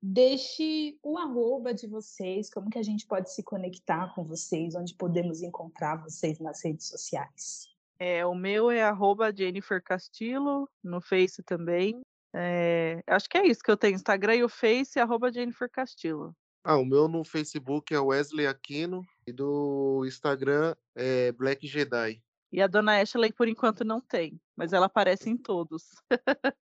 deixe 0.00 0.98
o 1.02 1.18
arroba 1.18 1.72
de 1.72 1.86
vocês, 1.86 2.50
como 2.50 2.70
que 2.70 2.78
a 2.78 2.82
gente 2.82 3.06
pode 3.06 3.32
se 3.32 3.42
conectar 3.42 4.14
com 4.14 4.24
vocês, 4.24 4.74
onde 4.74 4.94
podemos 4.94 5.42
encontrar 5.42 5.96
vocês 5.96 6.38
nas 6.38 6.62
redes 6.64 6.88
sociais. 6.88 7.68
É, 7.98 8.24
o 8.26 8.34
meu 8.34 8.70
é 8.70 8.82
arroba 8.82 9.34
Jennifer 9.34 9.82
Castillo, 9.82 10.68
no 10.82 11.00
Face 11.00 11.42
também. 11.42 12.00
É, 12.34 13.02
acho 13.06 13.28
que 13.28 13.38
é 13.38 13.46
isso 13.46 13.62
que 13.62 13.70
eu 13.70 13.76
tenho, 13.76 13.94
Instagram 13.94 14.34
e 14.34 14.44
o 14.44 14.48
Face, 14.48 14.98
arroba 14.98 15.32
Jennifer 15.32 15.70
Castillo. 15.70 16.34
Ah, 16.64 16.78
o 16.78 16.84
meu 16.84 17.06
no 17.06 17.22
Facebook 17.22 17.94
é 17.94 18.00
Wesley 18.00 18.46
Aquino 18.46 19.04
e 19.26 19.32
do 19.32 20.02
Instagram 20.06 20.74
é 20.94 21.30
Black 21.32 21.66
Jedi. 21.66 22.23
E 22.54 22.62
a 22.62 22.68
dona 22.68 23.00
Ashley, 23.00 23.32
por 23.32 23.48
enquanto, 23.48 23.84
não 23.84 24.00
tem, 24.00 24.40
mas 24.54 24.72
ela 24.72 24.86
aparece 24.86 25.28
em 25.28 25.36
todos. 25.36 25.82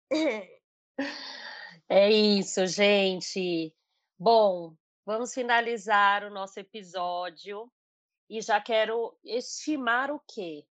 É 1.89 2.11
isso, 2.11 2.67
gente. 2.67 3.75
Bom, 4.17 4.77
vamos 5.05 5.35
finalizar 5.35 6.25
o 6.25 6.31
nosso 6.31 6.59
episódio 6.61 7.71
e 8.31 8.41
já 8.41 8.61
quero 8.61 9.19
estimar 9.25 10.11
o 10.11 10.23
quê? 10.27 10.65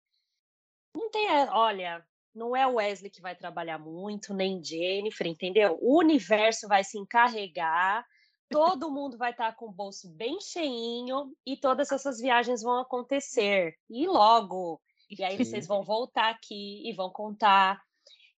Não 0.95 1.09
tem, 1.09 1.27
eh, 1.27 1.49
olha, 1.51 2.05
não 2.33 2.55
é 2.55 2.67
o 2.67 2.75
Wesley 2.75 3.09
que 3.09 3.21
vai 3.21 3.35
trabalhar 3.35 3.79
muito, 3.79 4.33
nem 4.33 4.63
Jennifer, 4.63 5.27
entendeu? 5.27 5.77
O 5.81 5.97
universo 5.97 6.67
vai 6.67 6.83
se 6.83 6.97
encarregar, 6.97 8.05
todo 8.49 8.91
mundo 8.91 9.17
vai 9.17 9.31
estar 9.31 9.55
com 9.55 9.65
o 9.65 9.73
bolso 9.73 10.09
bem 10.15 10.39
cheinho 10.39 11.35
e 11.45 11.57
todas 11.57 11.91
essas 11.91 12.19
viagens 12.19 12.61
vão 12.61 12.79
acontecer. 12.79 13.75
E 13.89 14.07
logo. 14.07 14.79
E 15.09 15.23
aí 15.23 15.37
vocês 15.37 15.65
vão 15.65 15.83
voltar 15.83 16.29
aqui 16.29 16.87
e 16.87 16.93
vão 16.93 17.09
contar. 17.09 17.81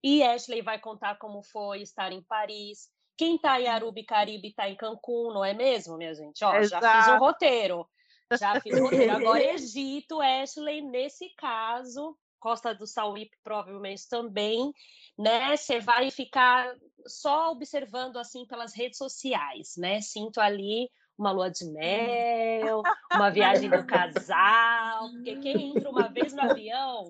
E 0.03 0.23
Ashley 0.23 0.61
vai 0.61 0.79
contar 0.79 1.17
como 1.17 1.43
foi 1.43 1.81
estar 1.81 2.11
em 2.11 2.23
Paris. 2.23 2.89
Quem 3.17 3.35
está 3.35 3.59
em 3.61 3.67
Aruba 3.67 3.99
e 3.99 4.05
Caribe 4.05 4.47
está 4.47 4.67
em 4.69 4.75
Cancún, 4.75 5.33
não 5.33 5.45
é 5.45 5.53
mesmo, 5.53 5.97
minha 5.97 6.13
gente? 6.13 6.43
Ó, 6.43 6.51
já 6.63 6.79
fiz 6.79 6.83
o 6.83 6.97
Exato. 6.97 7.19
roteiro. 7.19 7.89
Já 8.39 8.59
fiz 8.59 8.73
o 8.79 8.83
roteiro. 8.83 9.15
Agora, 9.15 9.43
Egito, 9.53 10.21
Ashley, 10.21 10.81
nesse 10.81 11.29
caso, 11.35 12.17
Costa 12.39 12.73
do 12.73 12.87
Sauípe 12.87 13.37
provavelmente 13.43 14.09
também, 14.09 14.73
né? 15.17 15.55
Você 15.55 15.79
vai 15.79 16.09
ficar 16.09 16.75
só 17.05 17.51
observando 17.51 18.17
assim 18.17 18.45
pelas 18.47 18.73
redes 18.73 18.97
sociais, 18.97 19.73
né? 19.77 20.01
Sinto 20.01 20.39
ali 20.39 20.89
uma 21.21 21.31
lua 21.31 21.51
de 21.51 21.65
mel, 21.65 22.81
uma 23.13 23.29
viagem 23.29 23.69
do 23.69 23.85
casal, 23.85 25.09
porque 25.11 25.35
quem 25.37 25.77
entra 25.77 25.89
uma 25.89 26.07
vez 26.09 26.33
no 26.33 26.41
avião 26.49 27.07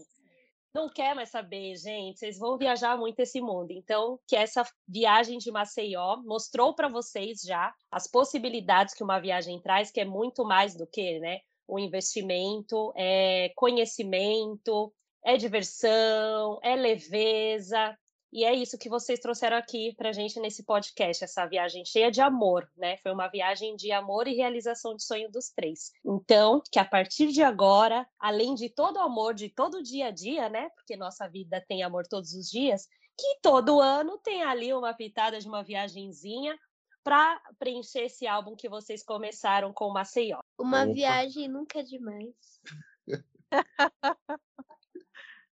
não 0.74 0.90
quer 0.90 1.14
mais 1.14 1.30
saber, 1.30 1.76
gente. 1.76 2.20
Vocês 2.20 2.38
vão 2.38 2.58
viajar 2.58 2.98
muito 2.98 3.20
esse 3.20 3.42
mundo. 3.42 3.72
Então, 3.72 4.20
que 4.28 4.36
essa 4.36 4.64
viagem 4.88 5.38
de 5.38 5.52
Maceió 5.52 6.18
mostrou 6.24 6.74
para 6.74 6.88
vocês 6.88 7.42
já 7.42 7.74
as 7.92 8.08
possibilidades 8.08 8.94
que 8.94 9.04
uma 9.04 9.20
viagem 9.20 9.60
traz, 9.62 9.92
que 9.92 10.00
é 10.00 10.06
muito 10.06 10.46
mais 10.46 10.76
do 10.76 10.88
que, 10.88 11.20
né? 11.20 11.40
O 11.68 11.78
investimento, 11.78 12.94
é 12.96 13.52
conhecimento, 13.56 14.94
é 15.24 15.38
diversão, 15.38 16.60
é 16.64 16.76
leveza. 16.76 17.98
E 18.32 18.46
é 18.46 18.54
isso 18.54 18.78
que 18.78 18.88
vocês 18.88 19.20
trouxeram 19.20 19.58
aqui 19.58 19.94
para 19.96 20.14
gente 20.14 20.40
nesse 20.40 20.64
podcast, 20.64 21.24
essa 21.24 21.46
viagem 21.46 21.84
cheia 21.84 22.10
de 22.10 22.22
amor, 22.22 22.70
né? 22.78 22.96
Foi 22.98 23.12
uma 23.12 23.28
viagem 23.28 23.76
de 23.76 23.92
amor 23.92 24.26
e 24.26 24.36
realização 24.36 24.96
de 24.96 25.04
sonho 25.04 25.30
dos 25.30 25.50
três. 25.50 25.92
Então, 26.06 26.62
que 26.72 26.80
a 26.80 26.86
partir 26.86 27.28
de 27.28 27.44
agora, 27.44 28.08
além 28.18 28.56
de 28.56 28.70
todo 28.70 28.98
o 28.98 29.02
amor 29.02 29.34
de 29.34 29.50
todo 29.50 29.84
dia 29.84 30.08
a 30.08 30.12
dia, 30.12 30.48
né? 30.48 30.70
Porque 30.70 30.96
nossa 30.96 31.28
vida 31.28 31.64
tem 31.68 31.84
amor 31.84 32.08
todos 32.08 32.34
os 32.34 32.50
dias, 32.50 32.88
que 33.18 33.40
todo 33.42 33.82
ano 33.82 34.18
tem 34.20 34.44
ali 34.44 34.74
uma 34.74 34.94
pitada 34.94 35.38
de 35.38 35.48
uma 35.48 35.62
viagenzinha 35.62 36.58
para 37.04 37.42
preencher 37.60 38.04
esse 38.06 38.26
álbum 38.28 38.56
que 38.56 38.70
vocês 38.70 39.04
começaram 39.04 39.74
com 39.74 39.92
Maceió. 39.92 40.40
Uma 40.58 40.84
Opa. 40.84 40.94
viagem 40.94 41.50
nunca 41.50 41.80
é 41.80 41.84
demais. 41.84 42.62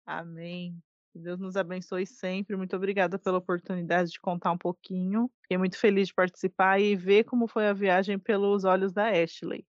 Amém. 0.07 0.83
Que 1.15 1.21
Deus 1.21 1.39
nos 1.39 1.55
abençoe 1.55 2.05
sempre. 2.05 2.57
Muito 2.57 2.75
obrigada 2.75 3.17
pela 3.21 3.39
oportunidade 3.39 4.11
de 4.11 4.19
contar 4.19 4.51
um 4.51 4.59
pouquinho. 4.59 5.31
Fiquei 5.43 5.57
muito 5.57 5.79
feliz 5.79 6.09
de 6.09 6.15
participar 6.15 6.81
e 6.81 6.97
ver 6.97 7.23
como 7.23 7.47
foi 7.47 7.69
a 7.69 7.73
viagem 7.73 8.19
pelos 8.19 8.65
olhos 8.65 8.93
da 8.93 9.11
Ashley. 9.11 9.65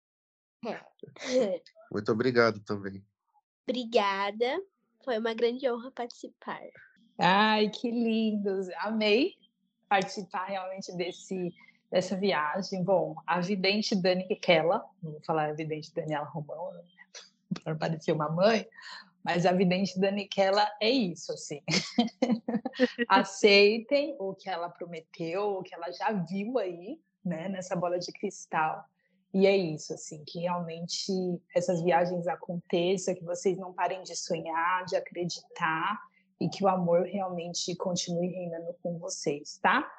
Muito 1.92 2.12
obrigado 2.14 2.62
também. 2.62 3.06
Obrigada. 3.68 4.64
Foi 5.04 5.18
uma 5.18 5.34
grande 5.34 5.70
honra 5.70 5.92
participar. 5.92 6.62
Ai, 7.20 7.70
que 7.70 7.92
lindos! 7.92 8.70
Amei 8.78 9.36
participar 9.90 10.46
realmente 10.46 10.96
desse, 10.96 11.54
dessa 11.92 12.16
viagem. 12.16 12.86
Bom, 12.86 13.16
a 13.28 13.42
vidente 13.42 13.94
Dani 13.96 14.24
Kella, 14.38 14.82
não 15.04 15.12
vou 15.12 15.22
falar 15.24 15.50
a 15.50 15.54
vidente 15.54 15.94
Daniela 15.94 16.26
Romão, 16.26 16.72
né? 16.72 16.84
para 17.66 17.76
parecer 17.76 18.14
uma 18.14 18.30
mãe, 18.30 18.66
mas 19.24 19.46
a 19.46 19.54
vidente 19.54 20.00
Dani 20.00 20.28
Kella 20.28 20.70
é 20.82 20.90
isso, 20.90 21.32
assim. 21.32 21.62
Aceitem 23.08 24.16
o 24.20 24.34
que 24.34 24.50
ela 24.50 24.70
prometeu, 24.70 25.58
o 25.58 25.64
que 25.64 25.74
ela 25.74 25.92
já 25.92 26.12
viu 26.12 26.58
aí, 26.58 27.00
né, 27.24 27.48
nessa 27.48 27.76
bola 27.76 27.98
de 27.98 28.12
cristal. 28.12 28.84
E 29.34 29.48
é 29.48 29.56
isso, 29.56 29.94
assim, 29.94 30.24
que 30.26 30.40
realmente 30.40 31.12
essas 31.56 31.82
viagens 31.82 32.28
aconteçam, 32.28 33.16
que 33.16 33.24
vocês 33.24 33.58
não 33.58 33.74
parem 33.74 34.04
de 34.04 34.16
sonhar, 34.16 34.86
de 34.86 34.96
acreditar 34.96 36.00
e 36.40 36.50
que 36.50 36.64
o 36.64 36.68
amor 36.68 37.06
realmente 37.06 37.76
continue 37.76 38.28
reinando 38.28 38.76
com 38.84 39.00
vocês, 39.00 39.58
tá? 39.62 39.90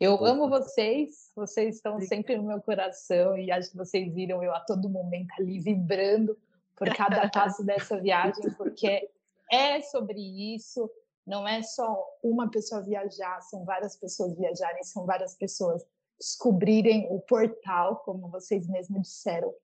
Eu 0.00 0.24
amo 0.24 0.48
vocês, 0.48 1.30
vocês 1.34 1.76
estão 1.76 2.00
sempre 2.00 2.36
no 2.36 2.42
meu 2.42 2.60
coração 2.60 3.38
e 3.38 3.52
acho 3.52 3.70
que 3.70 3.76
vocês 3.76 4.12
viram 4.12 4.42
eu 4.42 4.52
a 4.52 4.58
todo 4.58 4.90
momento 4.90 5.30
ali 5.38 5.60
vibrando 5.60 6.36
por 6.82 6.96
cada 6.96 7.30
passo 7.30 7.64
dessa 7.64 8.00
viagem, 8.00 8.50
porque 8.56 9.08
é 9.50 9.80
sobre 9.82 10.18
isso, 10.54 10.90
não 11.24 11.46
é 11.46 11.62
só 11.62 12.04
uma 12.22 12.50
pessoa 12.50 12.82
viajar, 12.82 13.40
são 13.42 13.64
várias 13.64 13.96
pessoas 13.96 14.36
viajarem, 14.36 14.82
são 14.82 15.06
várias 15.06 15.36
pessoas 15.36 15.84
descobrirem 16.18 17.06
o 17.10 17.20
portal, 17.20 18.02
como 18.04 18.28
vocês 18.28 18.68
mesmos 18.68 19.02
disseram, 19.02 19.54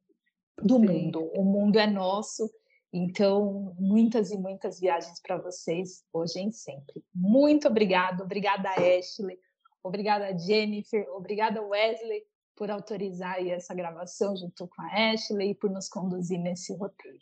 do 0.63 0.77
Sim. 0.77 0.87
mundo. 0.87 1.31
O 1.35 1.45
mundo 1.45 1.79
é 1.79 1.87
nosso, 1.87 2.49
então 2.93 3.75
muitas 3.79 4.31
e 4.31 4.39
muitas 4.39 4.79
viagens 4.79 5.21
para 5.21 5.39
vocês, 5.39 6.05
hoje 6.13 6.47
e 6.47 6.53
sempre. 6.53 7.03
Muito 7.13 7.67
obrigado, 7.67 8.23
obrigada 8.23 8.71
Ashley, 8.71 9.39
obrigada 9.83 10.37
Jennifer, 10.39 11.09
obrigada 11.13 11.61
Wesley 11.63 12.25
por 12.59 12.73
autorizar 12.73 13.40
essa 13.47 13.73
gravação 13.73 14.37
junto 14.37 14.66
com 14.66 14.83
a 14.83 15.12
Ashley 15.12 15.51
e 15.51 15.55
por 15.55 15.71
nos 15.71 15.88
conduzir 15.88 16.40
nesse 16.40 16.75
roteiro. 16.75 17.21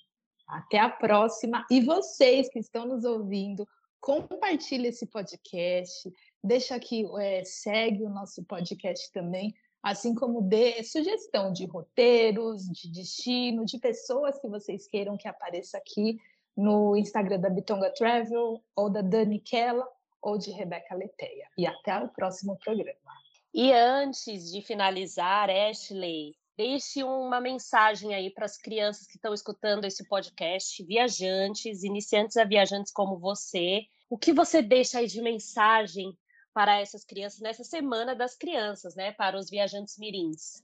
Até 0.48 0.78
a 0.78 0.88
próxima. 0.88 1.66
E 1.70 1.82
vocês 1.82 2.48
que 2.48 2.58
estão 2.58 2.86
nos 2.86 3.04
ouvindo, 3.04 3.68
compartilhe 4.00 4.88
esse 4.88 5.04
podcast, 5.04 6.10
deixa 6.42 6.74
aqui, 6.74 7.04
é, 7.20 7.44
segue 7.44 8.02
o 8.02 8.08
nosso 8.08 8.42
podcast 8.44 9.12
também, 9.12 9.54
assim 9.82 10.14
como 10.14 10.40
dê 10.40 10.82
sugestão 10.82 11.52
de 11.52 11.66
roteiros, 11.66 12.62
de 12.62 12.90
destino, 12.90 13.66
de 13.66 13.78
pessoas 13.78 14.40
que 14.40 14.48
vocês 14.48 14.86
queiram 14.86 15.18
que 15.18 15.28
apareça 15.28 15.76
aqui 15.76 16.18
no 16.56 16.96
Instagram 16.96 17.40
da 17.40 17.50
Bitonga 17.50 17.92
Travel, 17.92 18.62
ou 18.74 18.88
da 18.88 19.02
Dani 19.02 19.38
Kella, 19.38 19.86
ou 20.22 20.38
de 20.38 20.50
Rebeca 20.50 20.94
Leteia. 20.94 21.46
E 21.58 21.66
até 21.66 21.98
o 21.98 22.08
próximo 22.08 22.56
programa. 22.64 23.25
E 23.58 23.72
antes 23.72 24.52
de 24.52 24.60
finalizar, 24.60 25.48
Ashley, 25.48 26.36
deixe 26.58 27.02
uma 27.02 27.40
mensagem 27.40 28.14
aí 28.14 28.28
para 28.28 28.44
as 28.44 28.58
crianças 28.58 29.06
que 29.06 29.16
estão 29.16 29.32
escutando 29.32 29.86
esse 29.86 30.06
podcast, 30.06 30.84
viajantes, 30.84 31.82
iniciantes 31.82 32.36
a 32.36 32.44
viajantes 32.44 32.92
como 32.92 33.18
você. 33.18 33.86
O 34.10 34.18
que 34.18 34.30
você 34.30 34.60
deixa 34.60 34.98
aí 34.98 35.06
de 35.06 35.22
mensagem 35.22 36.14
para 36.52 36.78
essas 36.82 37.02
crianças 37.02 37.40
nessa 37.40 37.64
semana 37.64 38.14
das 38.14 38.36
crianças, 38.36 38.94
né? 38.94 39.12
Para 39.12 39.38
os 39.38 39.48
viajantes 39.48 39.96
mirins. 39.96 40.62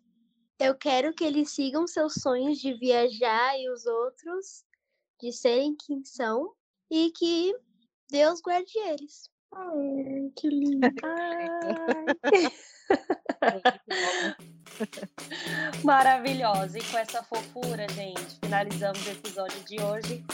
Eu 0.61 0.75
quero 0.75 1.15
que 1.15 1.25
eles 1.25 1.51
sigam 1.51 1.87
seus 1.87 2.13
sonhos 2.21 2.59
de 2.59 2.75
viajar 2.75 3.59
e 3.59 3.71
os 3.71 3.87
outros 3.87 4.67
de 5.19 5.33
serem 5.33 5.75
quem 5.77 6.05
são 6.05 6.53
e 6.91 7.11
que 7.13 7.57
Deus 8.11 8.43
guarde 8.43 8.79
eles. 8.81 9.32
Ai, 9.55 10.33
que 10.37 10.49
lindo. 10.49 10.89
Maravilhosa. 15.85 16.79
E 16.79 16.85
com 16.85 16.99
essa 16.99 17.23
fofura, 17.23 17.87
gente, 17.91 18.39
finalizamos 18.43 19.07
o 19.07 19.11
episódio 19.11 19.63
de 19.65 19.79
hoje. 19.81 20.25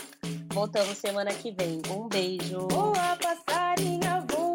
Voltamos 0.53 0.99
semana 0.99 1.33
que 1.33 1.51
vem. 1.53 1.81
Um 1.91 2.09
beijo. 2.09 2.69
Voa, 2.69 3.17
passarinha, 3.17 4.25
voa. 4.29 4.49